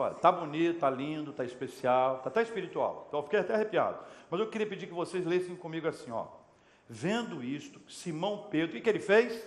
Olha, 0.00 0.14
tá 0.14 0.32
bonito, 0.32 0.80
tá 0.80 0.88
lindo, 0.88 1.30
tá 1.30 1.44
especial, 1.44 2.20
tá 2.20 2.30
até 2.30 2.40
espiritual. 2.40 3.04
Então 3.06 3.20
eu 3.20 3.24
fiquei 3.24 3.38
até 3.38 3.52
arrepiado. 3.52 3.98
Mas 4.30 4.40
eu 4.40 4.48
queria 4.48 4.66
pedir 4.66 4.86
que 4.86 4.94
vocês 4.94 5.26
lessem 5.26 5.54
comigo 5.54 5.86
assim, 5.86 6.10
ó. 6.10 6.26
Vendo 6.88 7.44
isto, 7.44 7.78
Simão 7.86 8.48
Pedro, 8.50 8.70
o 8.70 8.72
que, 8.72 8.80
que 8.80 8.88
ele 8.88 8.98
fez? 8.98 9.44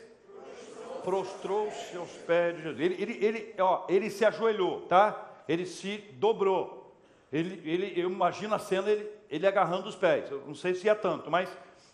Prostrou 1.03 1.67
os 1.69 1.73
seus 1.73 2.11
pés 2.27 2.55
de 2.55 2.61
Jesus. 2.61 2.79
Ele, 2.79 3.01
ele, 3.01 3.25
ele, 3.25 3.55
ó, 3.59 3.83
ele 3.89 4.11
se 4.11 4.23
ajoelhou, 4.23 4.81
tá? 4.81 5.43
Ele 5.47 5.65
se 5.65 5.97
dobrou. 6.19 6.95
Ele, 7.31 7.59
ele, 7.67 7.99
eu 7.99 8.07
imagino 8.07 8.53
a 8.53 8.59
cena, 8.59 8.91
ele, 8.91 9.09
ele 9.31 9.47
agarrando 9.47 9.89
os 9.89 9.95
pés. 9.95 10.29
Eu 10.29 10.43
não 10.45 10.53
sei 10.53 10.75
se 10.75 10.87
é 10.87 10.93
tanto, 10.93 11.31
mas 11.31 11.49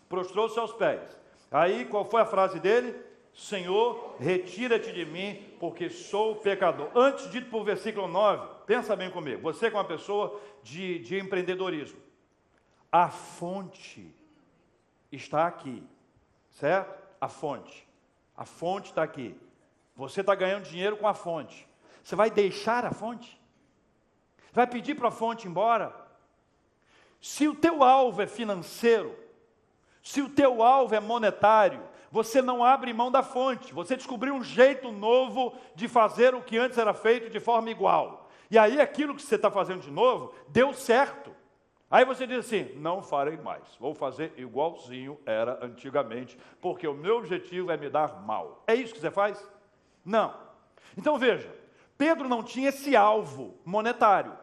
prostrou 0.06 0.44
os 0.44 0.52
seus 0.52 0.70
pés. 0.74 1.00
Aí, 1.50 1.86
qual 1.86 2.04
foi 2.04 2.20
a 2.20 2.26
frase 2.26 2.60
dele? 2.60 2.94
Senhor, 3.40 4.16
retira-te 4.20 4.92
de 4.92 5.06
mim, 5.06 5.42
porque 5.58 5.88
sou 5.88 6.36
pecador. 6.36 6.90
Antes 6.94 7.30
dito 7.30 7.48
por 7.48 7.64
versículo 7.64 8.06
9, 8.06 8.46
pensa 8.66 8.94
bem 8.94 9.10
comigo. 9.10 9.40
Você 9.40 9.68
é 9.68 9.70
uma 9.70 9.82
pessoa 9.82 10.38
de, 10.62 10.98
de 10.98 11.18
empreendedorismo. 11.18 11.98
A 12.92 13.08
fonte 13.08 14.14
está 15.10 15.46
aqui, 15.46 15.82
certo? 16.50 17.02
A 17.18 17.28
fonte. 17.28 17.88
A 18.36 18.44
fonte 18.44 18.90
está 18.90 19.02
aqui. 19.02 19.34
Você 19.96 20.20
está 20.20 20.34
ganhando 20.34 20.68
dinheiro 20.68 20.98
com 20.98 21.08
a 21.08 21.14
fonte. 21.14 21.66
Você 22.04 22.14
vai 22.14 22.30
deixar 22.30 22.84
a 22.84 22.92
fonte? 22.92 23.40
Vai 24.52 24.66
pedir 24.66 24.96
para 24.96 25.08
a 25.08 25.10
fonte 25.12 25.46
ir 25.46 25.48
embora? 25.48 25.96
Se 27.22 27.48
o 27.48 27.54
teu 27.54 27.82
alvo 27.82 28.20
é 28.20 28.26
financeiro, 28.26 29.18
se 30.02 30.20
o 30.20 30.28
teu 30.28 30.62
alvo 30.62 30.94
é 30.94 31.00
monetário, 31.00 31.88
você 32.10 32.42
não 32.42 32.64
abre 32.64 32.92
mão 32.92 33.10
da 33.10 33.22
fonte, 33.22 33.72
você 33.72 33.96
descobriu 33.96 34.34
um 34.34 34.42
jeito 34.42 34.90
novo 34.90 35.54
de 35.74 35.86
fazer 35.86 36.34
o 36.34 36.42
que 36.42 36.58
antes 36.58 36.76
era 36.76 36.92
feito 36.92 37.30
de 37.30 37.38
forma 37.38 37.70
igual. 37.70 38.28
E 38.50 38.58
aí 38.58 38.80
aquilo 38.80 39.14
que 39.14 39.22
você 39.22 39.36
está 39.36 39.50
fazendo 39.50 39.80
de 39.80 39.90
novo 39.90 40.34
deu 40.48 40.74
certo. 40.74 41.30
Aí 41.88 42.04
você 42.04 42.26
diz 42.26 42.38
assim: 42.38 42.72
não 42.76 43.02
farei 43.02 43.36
mais, 43.36 43.62
vou 43.78 43.94
fazer 43.94 44.32
igualzinho 44.36 45.18
era 45.24 45.64
antigamente, 45.64 46.36
porque 46.60 46.86
o 46.86 46.94
meu 46.94 47.18
objetivo 47.18 47.70
é 47.70 47.76
me 47.76 47.88
dar 47.88 48.22
mal. 48.22 48.62
É 48.66 48.74
isso 48.74 48.92
que 48.92 49.00
você 49.00 49.10
faz? 49.10 49.48
Não. 50.04 50.34
Então 50.96 51.16
veja, 51.16 51.52
Pedro 51.96 52.28
não 52.28 52.42
tinha 52.42 52.70
esse 52.70 52.96
alvo 52.96 53.56
monetário, 53.64 54.36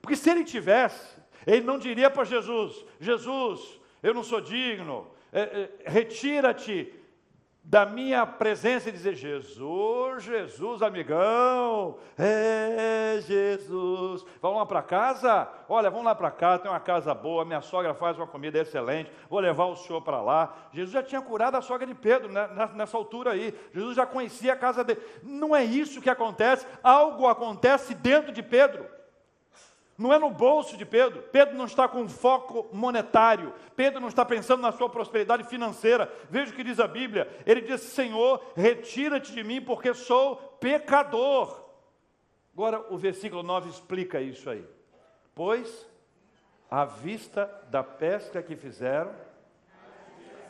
porque 0.00 0.16
se 0.16 0.28
ele 0.30 0.44
tivesse, 0.44 1.16
ele 1.46 1.64
não 1.64 1.78
diria 1.78 2.10
para 2.10 2.24
Jesus: 2.24 2.84
Jesus, 3.00 3.80
eu 4.02 4.12
não 4.12 4.22
sou 4.22 4.42
digno, 4.42 5.06
é, 5.32 5.40
é, 5.40 5.90
retira-te 5.90 6.92
da 7.64 7.86
minha 7.86 8.26
presença 8.26 8.90
e 8.90 8.92
dizer: 8.92 9.14
Jesus, 9.14 10.22
Jesus, 10.22 10.82
amigão, 10.82 11.96
é 12.18 13.18
Jesus. 13.26 14.24
Vamos 14.42 14.58
lá 14.58 14.66
para 14.66 14.82
casa? 14.82 15.48
Olha, 15.66 15.88
vamos 15.88 16.04
lá 16.04 16.14
para 16.14 16.30
casa, 16.30 16.62
tem 16.62 16.70
uma 16.70 16.78
casa 16.78 17.14
boa, 17.14 17.44
minha 17.44 17.62
sogra 17.62 17.94
faz 17.94 18.18
uma 18.18 18.26
comida 18.26 18.58
excelente, 18.58 19.10
vou 19.30 19.40
levar 19.40 19.64
o 19.64 19.76
senhor 19.76 20.02
para 20.02 20.20
lá. 20.20 20.54
Jesus 20.72 20.92
já 20.92 21.02
tinha 21.02 21.22
curado 21.22 21.56
a 21.56 21.62
sogra 21.62 21.86
de 21.86 21.94
Pedro 21.94 22.30
né, 22.30 22.48
nessa 22.74 22.98
altura 22.98 23.32
aí, 23.32 23.58
Jesus 23.72 23.96
já 23.96 24.04
conhecia 24.04 24.52
a 24.52 24.56
casa 24.56 24.84
dele. 24.84 25.00
Não 25.22 25.56
é 25.56 25.64
isso 25.64 26.02
que 26.02 26.10
acontece, 26.10 26.66
algo 26.82 27.26
acontece 27.26 27.94
dentro 27.94 28.30
de 28.30 28.42
Pedro. 28.42 28.93
Não 29.96 30.12
é 30.12 30.18
no 30.18 30.30
bolso 30.30 30.76
de 30.76 30.84
Pedro. 30.84 31.22
Pedro 31.30 31.56
não 31.56 31.66
está 31.66 31.86
com 31.86 32.08
foco 32.08 32.68
monetário. 32.72 33.54
Pedro 33.76 34.00
não 34.00 34.08
está 34.08 34.24
pensando 34.24 34.60
na 34.60 34.72
sua 34.72 34.88
prosperidade 34.88 35.44
financeira. 35.44 36.12
Veja 36.28 36.52
o 36.52 36.54
que 36.54 36.64
diz 36.64 36.80
a 36.80 36.88
Bíblia. 36.88 37.28
Ele 37.46 37.60
diz: 37.60 37.80
Senhor, 37.80 38.44
retira-te 38.56 39.32
de 39.32 39.44
mim, 39.44 39.60
porque 39.60 39.94
sou 39.94 40.36
pecador. 40.58 41.64
Agora, 42.52 42.84
o 42.92 42.98
versículo 42.98 43.42
9 43.42 43.70
explica 43.70 44.20
isso 44.20 44.50
aí. 44.50 44.64
Pois, 45.34 45.86
à 46.70 46.84
vista 46.84 47.50
da 47.70 47.82
pesca 47.82 48.42
que 48.42 48.56
fizeram, 48.56 49.12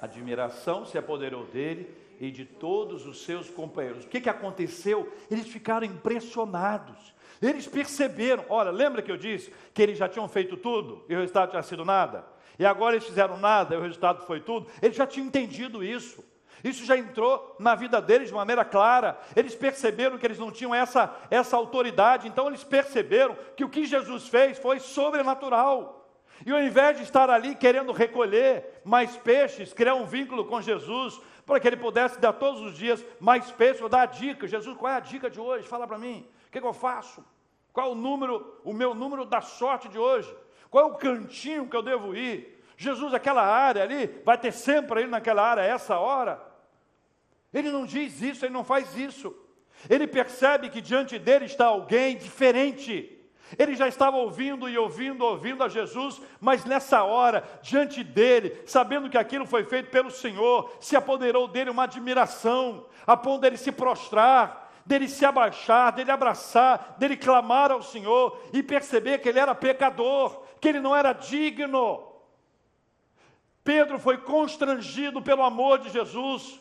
admiração 0.01 0.85
se 0.85 0.99
apoderou 0.99 1.45
dele 1.47 1.95
e 2.21 2.31
de 2.31 2.45
todos 2.45 3.07
os 3.07 3.25
seus 3.25 3.51
companheiros. 3.51 4.05
O 4.05 4.09
que, 4.09 4.21
que 4.21 4.29
aconteceu? 4.29 5.11
Eles 5.31 5.49
ficaram 5.49 5.87
impressionados. 5.87 7.14
Eles 7.47 7.67
perceberam, 7.67 8.45
olha, 8.49 8.71
lembra 8.71 9.03
que 9.03 9.13
eu 9.13 9.17
disse 9.17 9.53
que 9.73 9.83
eles 9.83 9.99
já 9.99 10.09
tinham 10.09 10.29
feito 10.29 10.57
tudo 10.57 11.05
e 11.09 11.15
o 11.15 11.19
resultado 11.19 11.51
tinha 11.51 11.63
sido 11.63 11.85
nada? 11.85 12.25
E 12.59 12.65
agora 12.65 12.97
eles 12.97 13.07
fizeram 13.07 13.37
nada 13.37 13.75
e 13.75 13.79
o 13.79 13.83
resultado 13.83 14.25
foi 14.25 14.41
tudo? 14.41 14.67
Eles 14.81 14.97
já 14.97 15.07
tinham 15.07 15.27
entendido 15.27 15.83
isso. 15.83 16.25
Isso 16.63 16.87
já 16.87 16.97
entrou 16.97 17.57
na 17.61 17.75
vida 17.75 18.01
deles 18.01 18.29
de 18.29 18.35
maneira 18.35 18.65
clara. 18.65 19.19
Eles 19.37 19.55
perceberam 19.55 20.17
que 20.17 20.27
eles 20.27 20.39
não 20.39 20.51
tinham 20.51 20.75
essa, 20.75 21.15
essa 21.31 21.57
autoridade, 21.57 22.27
então 22.27 22.47
eles 22.47 22.65
perceberam 22.65 23.37
que 23.55 23.65
o 23.65 23.69
que 23.69 23.85
Jesus 23.85 24.29
fez 24.29 24.59
foi 24.59 24.81
sobrenatural. 24.81 26.09
E 26.47 26.51
ao 26.51 26.63
invés 26.63 26.97
de 26.97 27.03
estar 27.03 27.29
ali 27.29 27.55
querendo 27.55 27.93
recolher 27.93 28.81
mais 28.83 29.15
peixes, 29.19 29.75
criar 29.75 29.95
um 29.95 30.07
vínculo 30.07 30.47
com 30.47 30.63
Jesus, 30.63 31.21
para 31.45 31.61
que 31.61 31.69
ele 31.69 31.77
pudesse 31.77 32.19
dar 32.19 32.33
todos 32.33 32.63
os 32.63 32.77
dias 32.77 33.05
mais 33.21 33.51
peixes, 33.51 33.83
ou 33.83 33.89
dar 33.89 34.03
a 34.03 34.07
dica. 34.07 34.49
Jesus, 34.49 34.77
qual 34.77 34.91
é 34.91 34.97
a 34.97 35.01
dica 35.01 35.29
de 35.29 35.39
hoje? 35.39 35.69
Fala 35.69 35.87
para 35.87 35.99
mim. 35.99 36.27
O 36.49 36.51
que, 36.51 36.61
que 36.61 36.67
eu 36.67 36.73
faço? 36.73 37.23
Qual 37.75 37.91
o 37.91 37.95
número, 37.97 38.61
o 38.63 38.73
meu 38.73 38.95
número 38.95 39.25
da 39.25 39.41
sorte 39.41 39.89
de 39.89 39.99
hoje? 39.99 40.33
Qual 40.71 40.85
é 40.85 40.91
o 40.91 40.95
cantinho 40.95 41.69
que 41.69 41.77
eu 41.77 41.83
devo 41.83 42.15
ir? 42.15 42.63
Jesus, 42.77 43.13
aquela 43.13 43.43
área 43.43 43.83
ali, 43.83 44.07
vai 44.25 44.39
ter 44.39 44.53
sempre 44.53 45.01
ele 45.01 45.11
naquela 45.11 45.43
área, 45.43 45.63
essa 45.63 45.99
hora. 45.99 46.41
Ele 47.53 47.73
não 47.73 47.85
diz 47.85 48.23
isso, 48.23 48.45
ele 48.45 48.55
não 48.55 48.63
faz 48.63 48.97
isso. 48.97 49.37
Ele 49.91 50.07
percebe 50.07 50.71
que 50.71 50.81
diante 50.81 51.19
dele 51.19 51.47
está 51.47 51.67
alguém 51.67 52.17
diferente. 52.17 53.11
Ele 53.59 53.75
já 53.75 53.89
estava 53.89 54.19
ouvindo 54.19 54.69
e 54.69 54.79
ouvindo, 54.79 55.25
ouvindo 55.25 55.65
a 55.65 55.69
Jesus, 55.69 56.23
mas 56.41 56.65
nessa 56.65 57.03
hora, 57.03 57.43
diante 57.61 58.05
dele, 58.05 58.63
sabendo 58.67 59.11
que 59.11 59.19
aquilo 59.19 59.47
foi 59.47 59.65
feito 59.65 59.91
pelo 59.91 60.13
Senhor, 60.13 60.77
se 60.79 60.95
apoderou 60.95 61.49
dele 61.49 61.71
uma 61.71 61.85
admiração, 61.85 62.87
a 63.05 63.17
ponto 63.17 63.41
dele 63.41 63.57
se 63.57 63.73
prostrar, 63.73 64.64
dele 64.85 65.09
se 65.09 65.25
abaixar, 65.25 65.93
dele 65.93 66.11
abraçar, 66.11 66.97
dele 66.99 67.17
clamar 67.17 67.71
ao 67.71 67.83
Senhor 67.83 68.41
e 68.53 68.63
perceber 68.63 69.19
que 69.19 69.29
ele 69.29 69.39
era 69.39 69.55
pecador, 69.55 70.43
que 70.61 70.69
ele 70.69 70.81
não 70.81 70.95
era 70.95 71.13
digno. 71.13 72.13
Pedro 73.63 73.99
foi 73.99 74.19
constrangido 74.19 75.23
pelo 75.23 75.43
amor 75.43 75.79
de 75.79 75.89
Jesus, 75.89 76.61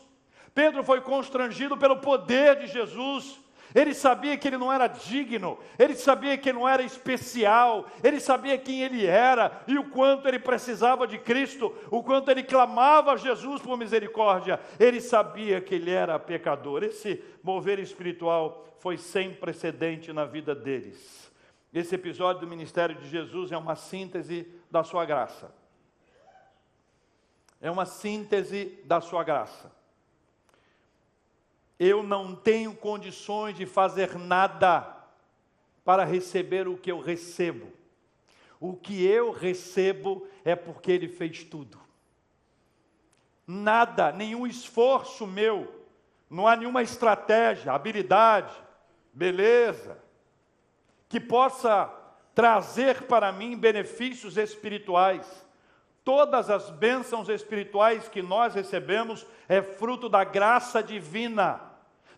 Pedro 0.54 0.82
foi 0.84 1.00
constrangido 1.00 1.76
pelo 1.76 1.98
poder 1.98 2.60
de 2.60 2.68
Jesus. 2.68 3.43
Ele 3.74 3.92
sabia 3.92 4.38
que 4.38 4.46
ele 4.46 4.56
não 4.56 4.72
era 4.72 4.86
digno, 4.86 5.58
ele 5.76 5.96
sabia 5.96 6.38
que 6.38 6.48
ele 6.48 6.58
não 6.58 6.68
era 6.68 6.82
especial, 6.82 7.86
ele 8.04 8.20
sabia 8.20 8.56
quem 8.56 8.82
ele 8.82 9.04
era 9.04 9.64
e 9.66 9.76
o 9.76 9.90
quanto 9.90 10.28
ele 10.28 10.38
precisava 10.38 11.08
de 11.08 11.18
Cristo, 11.18 11.74
o 11.90 12.00
quanto 12.00 12.30
ele 12.30 12.44
clamava 12.44 13.12
a 13.12 13.16
Jesus 13.16 13.60
por 13.60 13.76
misericórdia. 13.76 14.60
Ele 14.78 15.00
sabia 15.00 15.60
que 15.60 15.74
ele 15.74 15.90
era 15.90 16.16
pecador. 16.20 16.84
Esse 16.84 17.20
mover 17.42 17.80
espiritual 17.80 18.76
foi 18.78 18.96
sem 18.96 19.34
precedente 19.34 20.12
na 20.12 20.24
vida 20.24 20.54
deles. 20.54 21.32
Esse 21.72 21.96
episódio 21.96 22.42
do 22.42 22.46
ministério 22.46 22.94
de 22.94 23.08
Jesus 23.08 23.50
é 23.50 23.58
uma 23.58 23.74
síntese 23.74 24.46
da 24.70 24.84
sua 24.84 25.04
graça. 25.04 25.52
é 27.60 27.70
uma 27.70 27.86
síntese 27.86 28.78
da 28.84 29.00
sua 29.00 29.24
graça. 29.24 29.72
Eu 31.78 32.02
não 32.02 32.34
tenho 32.34 32.74
condições 32.74 33.56
de 33.56 33.66
fazer 33.66 34.16
nada 34.18 34.94
para 35.84 36.04
receber 36.04 36.66
o 36.68 36.76
que 36.76 36.90
eu 36.90 37.00
recebo. 37.00 37.72
O 38.60 38.74
que 38.74 39.04
eu 39.04 39.30
recebo 39.30 40.26
é 40.44 40.56
porque 40.56 40.92
Ele 40.92 41.08
fez 41.08 41.44
tudo. 41.44 41.78
Nada, 43.46 44.10
nenhum 44.10 44.46
esforço 44.46 45.26
meu, 45.26 45.84
não 46.30 46.46
há 46.46 46.56
nenhuma 46.56 46.82
estratégia, 46.82 47.72
habilidade, 47.72 48.54
beleza, 49.12 49.98
que 51.08 51.20
possa 51.20 51.92
trazer 52.34 53.02
para 53.02 53.30
mim 53.30 53.56
benefícios 53.56 54.36
espirituais. 54.36 55.43
Todas 56.04 56.50
as 56.50 56.68
bênçãos 56.68 57.30
espirituais 57.30 58.08
que 58.08 58.20
nós 58.20 58.54
recebemos 58.54 59.26
é 59.48 59.62
fruto 59.62 60.06
da 60.08 60.22
graça 60.22 60.82
divina. 60.82 61.60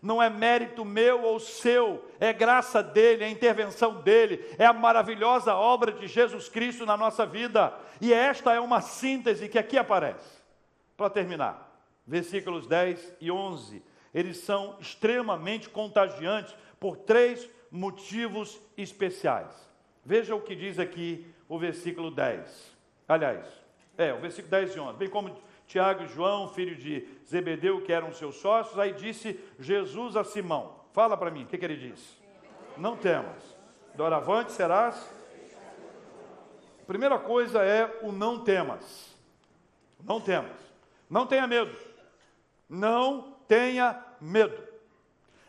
Não 0.01 0.21
é 0.21 0.29
mérito 0.29 0.85
meu 0.85 1.23
ou 1.23 1.39
seu, 1.39 2.05
é 2.19 2.31
graça 2.31 2.83
dele, 2.83 3.23
é 3.23 3.29
intervenção 3.29 4.01
dele, 4.01 4.45
é 4.59 4.65
a 4.65 4.73
maravilhosa 4.73 5.55
obra 5.55 5.91
de 5.91 6.05
Jesus 6.05 6.49
Cristo 6.49 6.85
na 6.85 6.97
nossa 6.97 7.25
vida. 7.25 7.73
E 7.99 8.13
esta 8.13 8.53
é 8.53 8.59
uma 8.59 8.81
síntese 8.81 9.49
que 9.49 9.57
aqui 9.57 9.77
aparece. 9.77 10.37
Para 10.95 11.09
terminar, 11.09 11.81
versículos 12.05 12.67
10 12.67 13.15
e 13.21 13.31
11. 13.31 13.81
Eles 14.13 14.37
são 14.37 14.75
extremamente 14.79 15.69
contagiantes 15.69 16.55
por 16.79 16.97
três 16.97 17.49
motivos 17.71 18.59
especiais. 18.77 19.51
Veja 20.05 20.35
o 20.35 20.41
que 20.41 20.55
diz 20.55 20.77
aqui 20.77 21.25
o 21.49 21.57
versículo 21.57 22.11
10. 22.11 22.77
Aliás, 23.07 23.66
é, 23.97 24.13
o 24.13 24.19
versículo 24.19 24.51
10 24.51 24.75
e 24.75 24.79
11. 24.79 24.97
Bem 24.97 25.09
como 25.09 25.35
Tiago 25.65 26.03
e 26.03 26.07
João, 26.07 26.47
filho 26.49 26.75
de 26.75 27.07
Zebedeu, 27.27 27.81
que 27.81 27.91
eram 27.91 28.13
seus 28.13 28.35
sócios, 28.35 28.77
aí 28.77 28.93
disse 28.93 29.39
Jesus 29.59 30.15
a 30.15 30.23
Simão: 30.23 30.75
Fala 30.93 31.17
para 31.17 31.31
mim, 31.31 31.43
o 31.43 31.47
que, 31.47 31.57
que 31.57 31.65
ele 31.65 31.75
disse? 31.75 32.17
Não 32.77 32.95
temas. 32.95 33.57
Doravante 33.95 34.51
serás. 34.51 35.09
Primeira 36.85 37.17
coisa 37.17 37.63
é 37.63 37.99
o 38.01 38.11
não 38.11 38.43
temas. 38.43 39.15
Não 40.03 40.21
temas. 40.21 40.55
Não 41.09 41.25
tenha 41.25 41.47
medo. 41.47 41.75
Não 42.69 43.35
tenha 43.47 44.01
medo. 44.21 44.57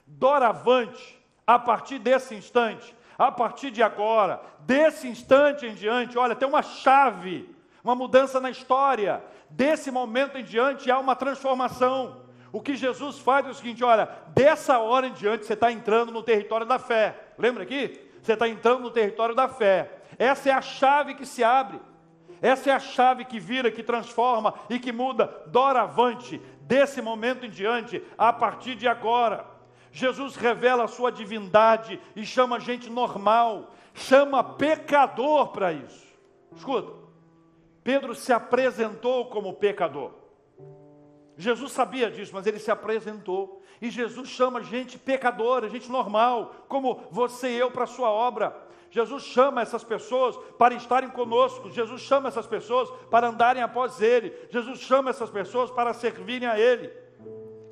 Doravante, 0.06 1.22
a 1.46 1.58
partir 1.58 1.98
desse 1.98 2.34
instante, 2.34 2.96
a 3.16 3.30
partir 3.30 3.70
de 3.70 3.82
agora, 3.82 4.40
desse 4.60 5.06
instante 5.06 5.66
em 5.66 5.74
diante, 5.74 6.16
olha, 6.16 6.34
tem 6.34 6.48
uma 6.48 6.62
chave 6.62 7.54
uma 7.82 7.94
mudança 7.94 8.40
na 8.40 8.50
história. 8.50 9.22
Desse 9.50 9.90
momento 9.90 10.36
em 10.36 10.44
diante 10.44 10.90
há 10.90 10.98
uma 10.98 11.16
transformação. 11.16 12.22
O 12.52 12.60
que 12.60 12.76
Jesus 12.76 13.18
faz 13.18 13.46
é 13.46 13.50
o 13.50 13.54
seguinte: 13.54 13.84
olha, 13.84 14.08
dessa 14.28 14.78
hora 14.78 15.06
em 15.06 15.12
diante 15.12 15.46
você 15.46 15.54
está 15.54 15.70
entrando 15.70 16.12
no 16.12 16.22
território 16.22 16.66
da 16.66 16.78
fé. 16.78 17.32
Lembra 17.38 17.62
aqui? 17.62 18.00
Você 18.22 18.32
está 18.32 18.48
entrando 18.48 18.82
no 18.82 18.90
território 18.90 19.34
da 19.34 19.48
fé. 19.48 20.00
Essa 20.18 20.50
é 20.50 20.52
a 20.52 20.62
chave 20.62 21.14
que 21.14 21.26
se 21.26 21.44
abre. 21.44 21.80
Essa 22.40 22.70
é 22.70 22.72
a 22.72 22.78
chave 22.78 23.24
que 23.24 23.40
vira, 23.40 23.70
que 23.70 23.82
transforma 23.82 24.54
e 24.70 24.78
que 24.78 24.92
muda 24.92 25.44
doravante, 25.46 26.40
desse 26.60 27.02
momento 27.02 27.44
em 27.44 27.50
diante, 27.50 28.02
a 28.16 28.32
partir 28.32 28.74
de 28.76 28.86
agora. 28.86 29.44
Jesus 29.90 30.36
revela 30.36 30.84
a 30.84 30.88
sua 30.88 31.10
divindade 31.10 32.00
e 32.14 32.24
chama 32.24 32.60
gente 32.60 32.90
normal, 32.90 33.72
chama 33.94 34.44
pecador 34.44 35.48
para 35.48 35.72
isso. 35.72 36.06
Escuta, 36.54 36.92
Pedro 37.88 38.14
se 38.14 38.34
apresentou 38.34 39.30
como 39.30 39.54
pecador. 39.54 40.10
Jesus 41.38 41.72
sabia 41.72 42.10
disso, 42.10 42.32
mas 42.34 42.46
ele 42.46 42.58
se 42.58 42.70
apresentou. 42.70 43.62
E 43.80 43.88
Jesus 43.88 44.28
chama 44.28 44.62
gente 44.62 44.98
pecadora, 44.98 45.70
gente 45.70 45.90
normal, 45.90 46.54
como 46.68 47.00
você 47.10 47.48
e 47.48 47.58
eu 47.58 47.70
para 47.70 47.84
a 47.84 47.86
sua 47.86 48.10
obra. 48.10 48.54
Jesus 48.90 49.22
chama 49.22 49.62
essas 49.62 49.82
pessoas 49.84 50.36
para 50.58 50.74
estarem 50.74 51.08
conosco. 51.08 51.70
Jesus 51.70 52.02
chama 52.02 52.28
essas 52.28 52.46
pessoas 52.46 52.90
para 53.10 53.28
andarem 53.28 53.62
após 53.62 54.02
Ele. 54.02 54.34
Jesus 54.50 54.80
chama 54.80 55.08
essas 55.08 55.30
pessoas 55.30 55.70
para 55.70 55.94
servirem 55.94 56.46
a 56.46 56.60
Ele. 56.60 56.92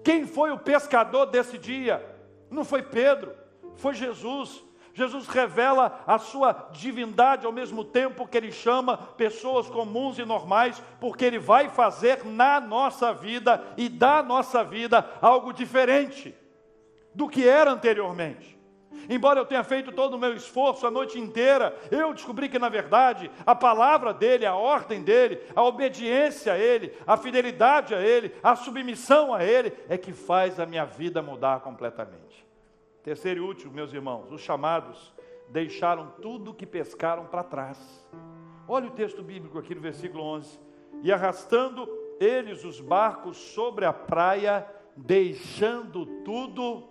Quem 0.02 0.26
foi 0.26 0.50
o 0.50 0.58
pescador 0.58 1.26
desse 1.26 1.58
dia? 1.58 2.02
Não 2.50 2.64
foi 2.64 2.82
Pedro, 2.82 3.34
foi 3.74 3.92
Jesus. 3.92 4.64
Jesus 4.96 5.28
revela 5.28 6.02
a 6.06 6.18
sua 6.18 6.70
divindade 6.72 7.44
ao 7.44 7.52
mesmo 7.52 7.84
tempo 7.84 8.26
que 8.26 8.34
ele 8.34 8.50
chama 8.50 8.96
pessoas 8.96 9.68
comuns 9.68 10.18
e 10.18 10.24
normais, 10.24 10.82
porque 10.98 11.22
ele 11.22 11.38
vai 11.38 11.68
fazer 11.68 12.24
na 12.24 12.58
nossa 12.58 13.12
vida 13.12 13.62
e 13.76 13.90
da 13.90 14.22
nossa 14.22 14.64
vida 14.64 15.06
algo 15.20 15.52
diferente 15.52 16.34
do 17.14 17.28
que 17.28 17.46
era 17.46 17.70
anteriormente. 17.70 18.58
Embora 19.06 19.38
eu 19.38 19.44
tenha 19.44 19.62
feito 19.62 19.92
todo 19.92 20.14
o 20.14 20.18
meu 20.18 20.32
esforço 20.32 20.86
a 20.86 20.90
noite 20.90 21.20
inteira, 21.20 21.76
eu 21.90 22.14
descobri 22.14 22.48
que, 22.48 22.58
na 22.58 22.70
verdade, 22.70 23.30
a 23.44 23.54
palavra 23.54 24.14
dele, 24.14 24.46
a 24.46 24.54
ordem 24.54 25.02
dele, 25.02 25.42
a 25.54 25.62
obediência 25.62 26.54
a 26.54 26.58
ele, 26.58 26.96
a 27.06 27.18
fidelidade 27.18 27.94
a 27.94 28.00
ele, 28.00 28.34
a 28.42 28.56
submissão 28.56 29.34
a 29.34 29.44
ele, 29.44 29.74
é 29.90 29.98
que 29.98 30.14
faz 30.14 30.58
a 30.58 30.64
minha 30.64 30.86
vida 30.86 31.20
mudar 31.20 31.60
completamente. 31.60 32.45
Terceiro 33.06 33.38
e 33.38 33.46
último, 33.46 33.72
meus 33.72 33.92
irmãos, 33.92 34.32
os 34.32 34.40
chamados 34.40 35.14
deixaram 35.48 36.10
tudo 36.20 36.52
que 36.52 36.66
pescaram 36.66 37.24
para 37.24 37.44
trás. 37.44 38.04
Olha 38.66 38.88
o 38.88 38.94
texto 38.94 39.22
bíblico 39.22 39.56
aqui 39.60 39.76
no 39.76 39.80
versículo 39.80 40.24
11. 40.24 40.58
E 41.04 41.12
arrastando 41.12 41.88
eles 42.18 42.64
os 42.64 42.80
barcos 42.80 43.36
sobre 43.36 43.84
a 43.84 43.92
praia, 43.92 44.68
deixando 44.96 46.04
tudo. 46.24 46.88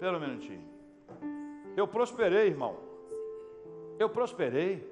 Pera 0.00 0.16
um 0.16 0.20
minutinho. 0.20 0.66
Eu 1.76 1.86
prosperei, 1.86 2.46
irmão. 2.46 2.78
Eu 3.98 4.08
prosperei. 4.08 4.90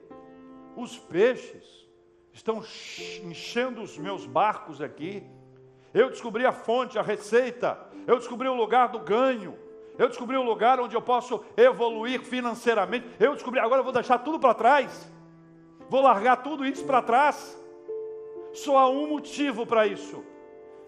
Os 0.76 0.98
peixes 0.98 1.88
estão 2.30 2.62
enchendo 3.22 3.80
os 3.80 3.96
meus 3.96 4.26
barcos 4.26 4.82
aqui. 4.82 5.22
Eu 5.94 6.10
descobri 6.10 6.44
a 6.44 6.52
fonte, 6.52 6.98
a 6.98 7.02
receita. 7.02 7.78
Eu 8.04 8.18
descobri 8.18 8.48
o 8.48 8.54
lugar 8.54 8.88
do 8.88 8.98
ganho. 8.98 9.56
Eu 9.96 10.08
descobri 10.08 10.36
o 10.36 10.42
lugar 10.42 10.80
onde 10.80 10.96
eu 10.96 11.00
posso 11.00 11.44
evoluir 11.56 12.20
financeiramente. 12.20 13.06
Eu 13.20 13.32
descobri, 13.34 13.60
agora 13.60 13.78
eu 13.78 13.84
vou 13.84 13.92
deixar 13.92 14.18
tudo 14.18 14.40
para 14.40 14.52
trás. 14.52 15.10
Vou 15.88 16.02
largar 16.02 16.42
tudo 16.42 16.66
isso 16.66 16.84
para 16.84 17.00
trás. 17.00 17.56
Só 18.52 18.76
há 18.76 18.88
um 18.88 19.06
motivo 19.06 19.64
para 19.64 19.86
isso: 19.86 20.24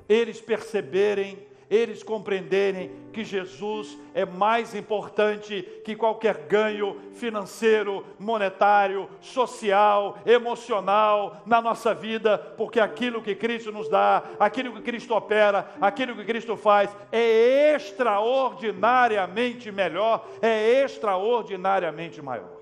eles 0.08 0.40
perceberem 0.40 1.46
eles 1.68 2.02
compreenderem 2.02 2.90
que 3.12 3.24
Jesus 3.24 3.98
é 4.14 4.24
mais 4.24 4.74
importante 4.74 5.62
que 5.84 5.96
qualquer 5.96 6.46
ganho 6.46 7.00
financeiro, 7.14 8.04
monetário, 8.18 9.08
social, 9.20 10.18
emocional 10.24 11.42
na 11.44 11.60
nossa 11.60 11.92
vida, 11.94 12.38
porque 12.56 12.80
aquilo 12.80 13.22
que 13.22 13.34
Cristo 13.34 13.72
nos 13.72 13.88
dá, 13.88 14.22
aquilo 14.38 14.72
que 14.74 14.82
Cristo 14.82 15.14
opera, 15.14 15.68
aquilo 15.80 16.14
que 16.14 16.24
Cristo 16.24 16.56
faz 16.56 16.96
é 17.10 17.74
extraordinariamente 17.74 19.72
melhor, 19.72 20.26
é 20.40 20.84
extraordinariamente 20.84 22.22
maior. 22.22 22.56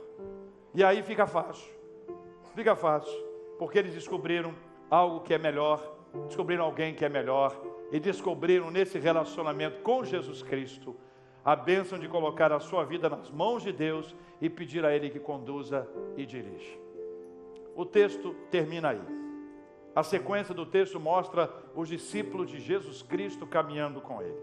E 0.74 0.82
aí 0.82 1.02
fica 1.02 1.26
fácil, 1.26 1.70
fica 2.54 2.74
fácil, 2.74 3.12
porque 3.58 3.78
eles 3.78 3.94
descobriram 3.94 4.54
algo 4.90 5.20
que 5.20 5.34
é 5.34 5.38
melhor, 5.38 5.94
descobriram 6.26 6.64
alguém 6.64 6.94
que 6.94 7.04
é 7.04 7.08
melhor 7.08 7.73
e 7.92 8.00
descobriram 8.00 8.70
nesse 8.70 8.98
relacionamento 8.98 9.80
com 9.82 10.04
Jesus 10.04 10.42
Cristo 10.42 10.96
a 11.44 11.54
bênção 11.54 11.98
de 11.98 12.08
colocar 12.08 12.52
a 12.52 12.60
sua 12.60 12.84
vida 12.84 13.08
nas 13.08 13.30
mãos 13.30 13.62
de 13.62 13.70
Deus 13.70 14.14
e 14.40 14.48
pedir 14.48 14.84
a 14.84 14.94
Ele 14.94 15.10
que 15.10 15.20
conduza 15.20 15.86
e 16.16 16.24
dirija. 16.24 16.78
O 17.76 17.84
texto 17.84 18.34
termina 18.50 18.90
aí. 18.90 19.02
A 19.94 20.02
sequência 20.02 20.54
do 20.54 20.64
texto 20.64 20.98
mostra 20.98 21.52
os 21.74 21.88
discípulos 21.88 22.50
de 22.50 22.58
Jesus 22.58 23.02
Cristo 23.02 23.46
caminhando 23.46 24.00
com 24.00 24.22
Ele. 24.22 24.38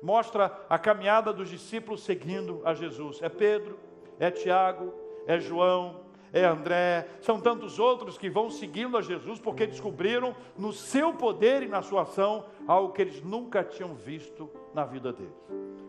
Mostra 0.00 0.64
a 0.68 0.78
caminhada 0.78 1.32
dos 1.32 1.48
discípulos 1.48 2.02
seguindo 2.02 2.62
a 2.64 2.72
Jesus. 2.72 3.20
É 3.20 3.28
Pedro, 3.28 3.78
é 4.18 4.30
Tiago, 4.30 4.94
é 5.26 5.40
João, 5.40 6.03
é 6.34 6.44
André, 6.44 7.06
são 7.20 7.40
tantos 7.40 7.78
outros 7.78 8.18
que 8.18 8.28
vão 8.28 8.50
seguindo 8.50 8.98
a 8.98 9.00
Jesus 9.00 9.38
porque 9.38 9.68
descobriram 9.68 10.34
no 10.58 10.72
seu 10.72 11.12
poder 11.12 11.62
e 11.62 11.68
na 11.68 11.80
sua 11.80 12.02
ação 12.02 12.44
algo 12.66 12.92
que 12.92 13.02
eles 13.02 13.22
nunca 13.22 13.62
tinham 13.62 13.94
visto 13.94 14.50
na 14.74 14.84
vida 14.84 15.12
deles. 15.12 15.32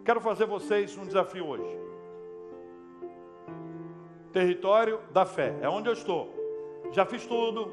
Quero 0.05 0.21
fazer 0.21 0.45
vocês 0.45 0.95
um 0.99 1.03
desafio 1.03 1.47
hoje. 1.47 1.79
Território 4.31 4.99
da 5.11 5.25
fé, 5.25 5.57
é 5.63 5.67
onde 5.67 5.89
eu 5.89 5.93
estou. 5.93 6.31
Já 6.91 7.07
fiz 7.07 7.25
tudo, 7.25 7.71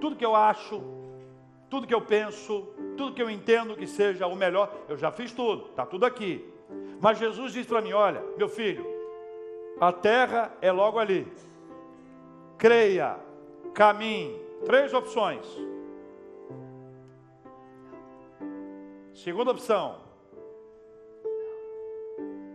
tudo 0.00 0.16
que 0.16 0.26
eu 0.26 0.34
acho, 0.34 0.82
tudo 1.70 1.86
que 1.86 1.94
eu 1.94 2.00
penso, 2.00 2.66
tudo 2.96 3.14
que 3.14 3.22
eu 3.22 3.30
entendo 3.30 3.76
que 3.76 3.86
seja 3.86 4.26
o 4.26 4.34
melhor, 4.34 4.74
eu 4.88 4.96
já 4.96 5.12
fiz 5.12 5.30
tudo, 5.30 5.66
está 5.66 5.86
tudo 5.86 6.04
aqui. 6.04 6.52
Mas 7.00 7.18
Jesus 7.18 7.52
diz 7.52 7.64
para 7.64 7.80
mim: 7.80 7.92
olha, 7.92 8.24
meu 8.36 8.48
filho, 8.48 8.84
a 9.80 9.92
terra 9.92 10.52
é 10.60 10.72
logo 10.72 10.98
ali 10.98 11.30
creia, 12.66 13.16
caminhe, 13.72 14.44
Três 14.64 14.92
opções. 14.92 15.46
Segunda 19.14 19.52
opção. 19.52 20.00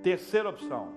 Terceira 0.03 0.49
opção. 0.49 0.89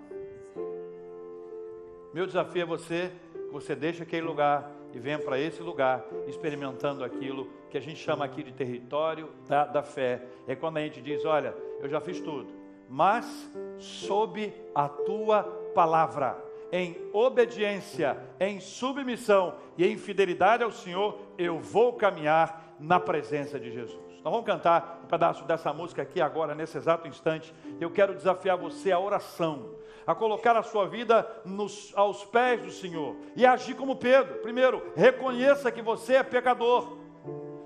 Meu 2.13 2.27
desafio 2.27 2.63
é 2.63 2.65
você, 2.65 3.13
você 3.53 3.77
deixe 3.77 4.03
aquele 4.03 4.27
lugar 4.27 4.69
e 4.93 4.99
venha 4.99 5.19
para 5.19 5.39
esse 5.39 5.63
lugar, 5.63 6.05
experimentando 6.27 7.05
aquilo 7.05 7.49
que 7.71 7.79
a 7.79 7.81
gente 7.81 8.01
chama 8.01 8.25
aqui 8.25 8.43
de 8.43 8.53
território 8.53 9.29
da, 9.47 9.67
da 9.67 9.83
fé. 9.83 10.23
É 10.49 10.57
quando 10.57 10.79
a 10.79 10.81
gente 10.81 11.01
diz: 11.01 11.25
Olha, 11.25 11.55
eu 11.81 11.89
já 11.89 12.01
fiz 12.01 12.21
tudo, 12.21 12.53
mas 12.89 13.49
sob 13.79 14.53
a 14.75 14.89
tua 14.89 15.45
palavra, 15.75 16.43
em 16.75 16.97
obediência, 17.13 18.19
em 18.41 18.59
submissão 18.59 19.55
e 19.79 19.87
em 19.87 19.97
fidelidade 19.97 20.65
ao 20.65 20.73
Senhor, 20.73 21.21
eu 21.39 21.61
vou 21.61 21.93
caminhar 21.93 22.75
na 22.81 22.99
presença 22.99 23.61
de 23.61 23.71
Jesus. 23.71 23.97
Nós 24.25 24.33
vamos 24.33 24.45
cantar 24.45 25.03
um 25.05 25.07
pedaço 25.07 25.45
dessa 25.45 25.73
música 25.73 26.03
aqui 26.03 26.21
agora, 26.21 26.53
nesse 26.53 26.77
exato 26.77 27.07
instante. 27.07 27.55
Eu 27.81 27.93
quero 27.93 28.13
desafiar 28.13 28.57
você 28.57 28.91
à 28.91 28.99
oração 28.99 29.73
a 30.05 30.17
colocar 30.17 30.57
a 30.57 30.65
sua 30.65 30.89
vida 30.89 31.25
nos, 31.45 31.93
aos 31.95 32.25
pés 32.25 32.61
do 32.61 32.73
Senhor 32.73 33.15
e 33.37 33.47
agir 33.47 33.75
como 33.75 33.95
Pedro. 33.95 34.41
Primeiro, 34.41 34.83
reconheça 34.97 35.71
que 35.71 35.81
você 35.81 36.17
é 36.17 36.23
pecador, 36.25 36.99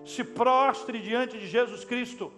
se 0.05 0.23
prostre 0.23 1.01
diante 1.01 1.39
de 1.39 1.47
Jesus 1.47 1.83
Cristo. 1.83 2.31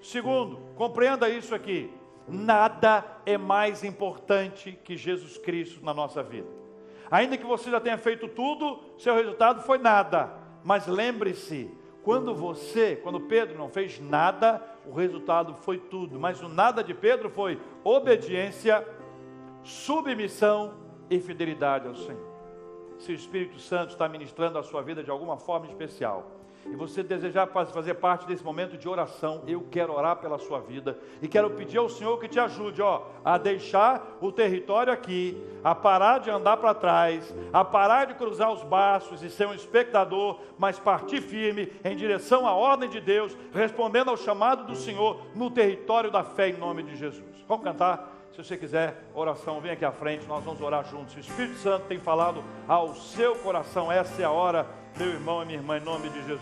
Segundo, 0.00 0.56
compreenda 0.76 1.28
isso 1.28 1.54
aqui: 1.54 1.92
nada 2.28 3.04
é 3.26 3.36
mais 3.36 3.84
importante 3.84 4.78
que 4.84 4.96
Jesus 4.96 5.38
Cristo 5.38 5.84
na 5.84 5.92
nossa 5.92 6.22
vida. 6.22 6.48
Ainda 7.10 7.36
que 7.36 7.44
você 7.44 7.70
já 7.70 7.80
tenha 7.80 7.98
feito 7.98 8.28
tudo, 8.28 8.80
seu 8.98 9.14
resultado 9.14 9.62
foi 9.62 9.78
nada. 9.78 10.32
Mas 10.64 10.86
lembre-se, 10.86 11.70
quando 12.02 12.34
você, 12.34 12.96
quando 12.96 13.20
Pedro 13.20 13.56
não 13.58 13.68
fez 13.68 14.00
nada, 14.00 14.62
o 14.86 14.92
resultado 14.92 15.54
foi 15.54 15.78
tudo. 15.78 16.18
Mas 16.18 16.42
o 16.42 16.48
nada 16.48 16.82
de 16.82 16.94
Pedro 16.94 17.30
foi 17.30 17.60
obediência 17.82 18.86
submissão 19.62 20.74
e 21.08 21.20
fidelidade 21.20 21.88
ao 21.88 21.94
Senhor. 21.94 22.34
Se 22.98 23.12
o 23.12 23.14
Espírito 23.14 23.58
Santo 23.58 23.90
está 23.90 24.08
ministrando 24.08 24.58
a 24.58 24.62
sua 24.62 24.82
vida 24.82 25.02
de 25.02 25.10
alguma 25.10 25.36
forma 25.36 25.66
especial, 25.66 26.30
e 26.66 26.76
você 26.76 27.02
desejar 27.02 27.46
fazer 27.46 27.94
parte 27.94 28.26
desse 28.26 28.44
momento 28.44 28.76
de 28.76 28.88
oração, 28.88 29.42
eu 29.46 29.66
quero 29.70 29.92
orar 29.92 30.16
pela 30.16 30.38
sua 30.38 30.60
vida 30.60 30.98
e 31.20 31.28
quero 31.28 31.50
pedir 31.50 31.78
ao 31.78 31.88
Senhor 31.88 32.18
que 32.18 32.28
te 32.28 32.40
ajude, 32.40 32.80
ó, 32.82 33.02
a 33.24 33.36
deixar 33.38 34.18
o 34.20 34.32
território 34.32 34.92
aqui, 34.92 35.40
a 35.62 35.74
parar 35.74 36.18
de 36.18 36.30
andar 36.30 36.56
para 36.56 36.74
trás, 36.74 37.34
a 37.52 37.64
parar 37.64 38.06
de 38.06 38.14
cruzar 38.14 38.52
os 38.52 38.62
braços 38.62 39.22
e 39.22 39.30
ser 39.30 39.46
um 39.46 39.54
espectador, 39.54 40.40
mas 40.58 40.78
partir 40.78 41.20
firme 41.20 41.72
em 41.84 41.96
direção 41.96 42.46
à 42.46 42.54
ordem 42.54 42.88
de 42.88 43.00
Deus, 43.00 43.36
respondendo 43.52 44.10
ao 44.10 44.16
chamado 44.16 44.64
do 44.64 44.74
Senhor 44.74 45.20
no 45.34 45.50
território 45.50 46.10
da 46.10 46.24
fé 46.24 46.48
em 46.48 46.56
nome 46.56 46.82
de 46.82 46.96
Jesus. 46.96 47.24
Vamos 47.46 47.64
cantar? 47.64 48.14
Se 48.34 48.42
você 48.42 48.56
quiser 48.56 49.04
oração, 49.14 49.60
vem 49.60 49.70
aqui 49.70 49.84
à 49.84 49.92
frente, 49.92 50.26
nós 50.26 50.42
vamos 50.42 50.60
orar 50.60 50.84
juntos. 50.84 51.14
O 51.14 51.20
Espírito 51.20 51.56
Santo 51.58 51.86
tem 51.86 52.00
falado 52.00 52.42
ao 52.66 52.92
seu 52.92 53.36
coração, 53.36 53.92
essa 53.92 54.20
é 54.20 54.24
a 54.24 54.30
hora, 54.30 54.66
meu 54.96 55.08
irmão 55.08 55.42
e 55.42 55.46
minha 55.46 55.58
irmã, 55.58 55.78
em 55.78 55.80
nome 55.80 56.08
de 56.08 56.24
Jesus. 56.24 56.40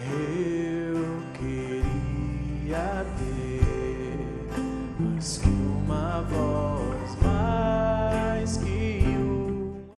Eu 0.00 1.22
queria 1.38 3.04
ter 3.18 5.02
mais 5.02 5.38
que 5.38 5.48
uma 5.48 6.22
voz. 6.22 6.79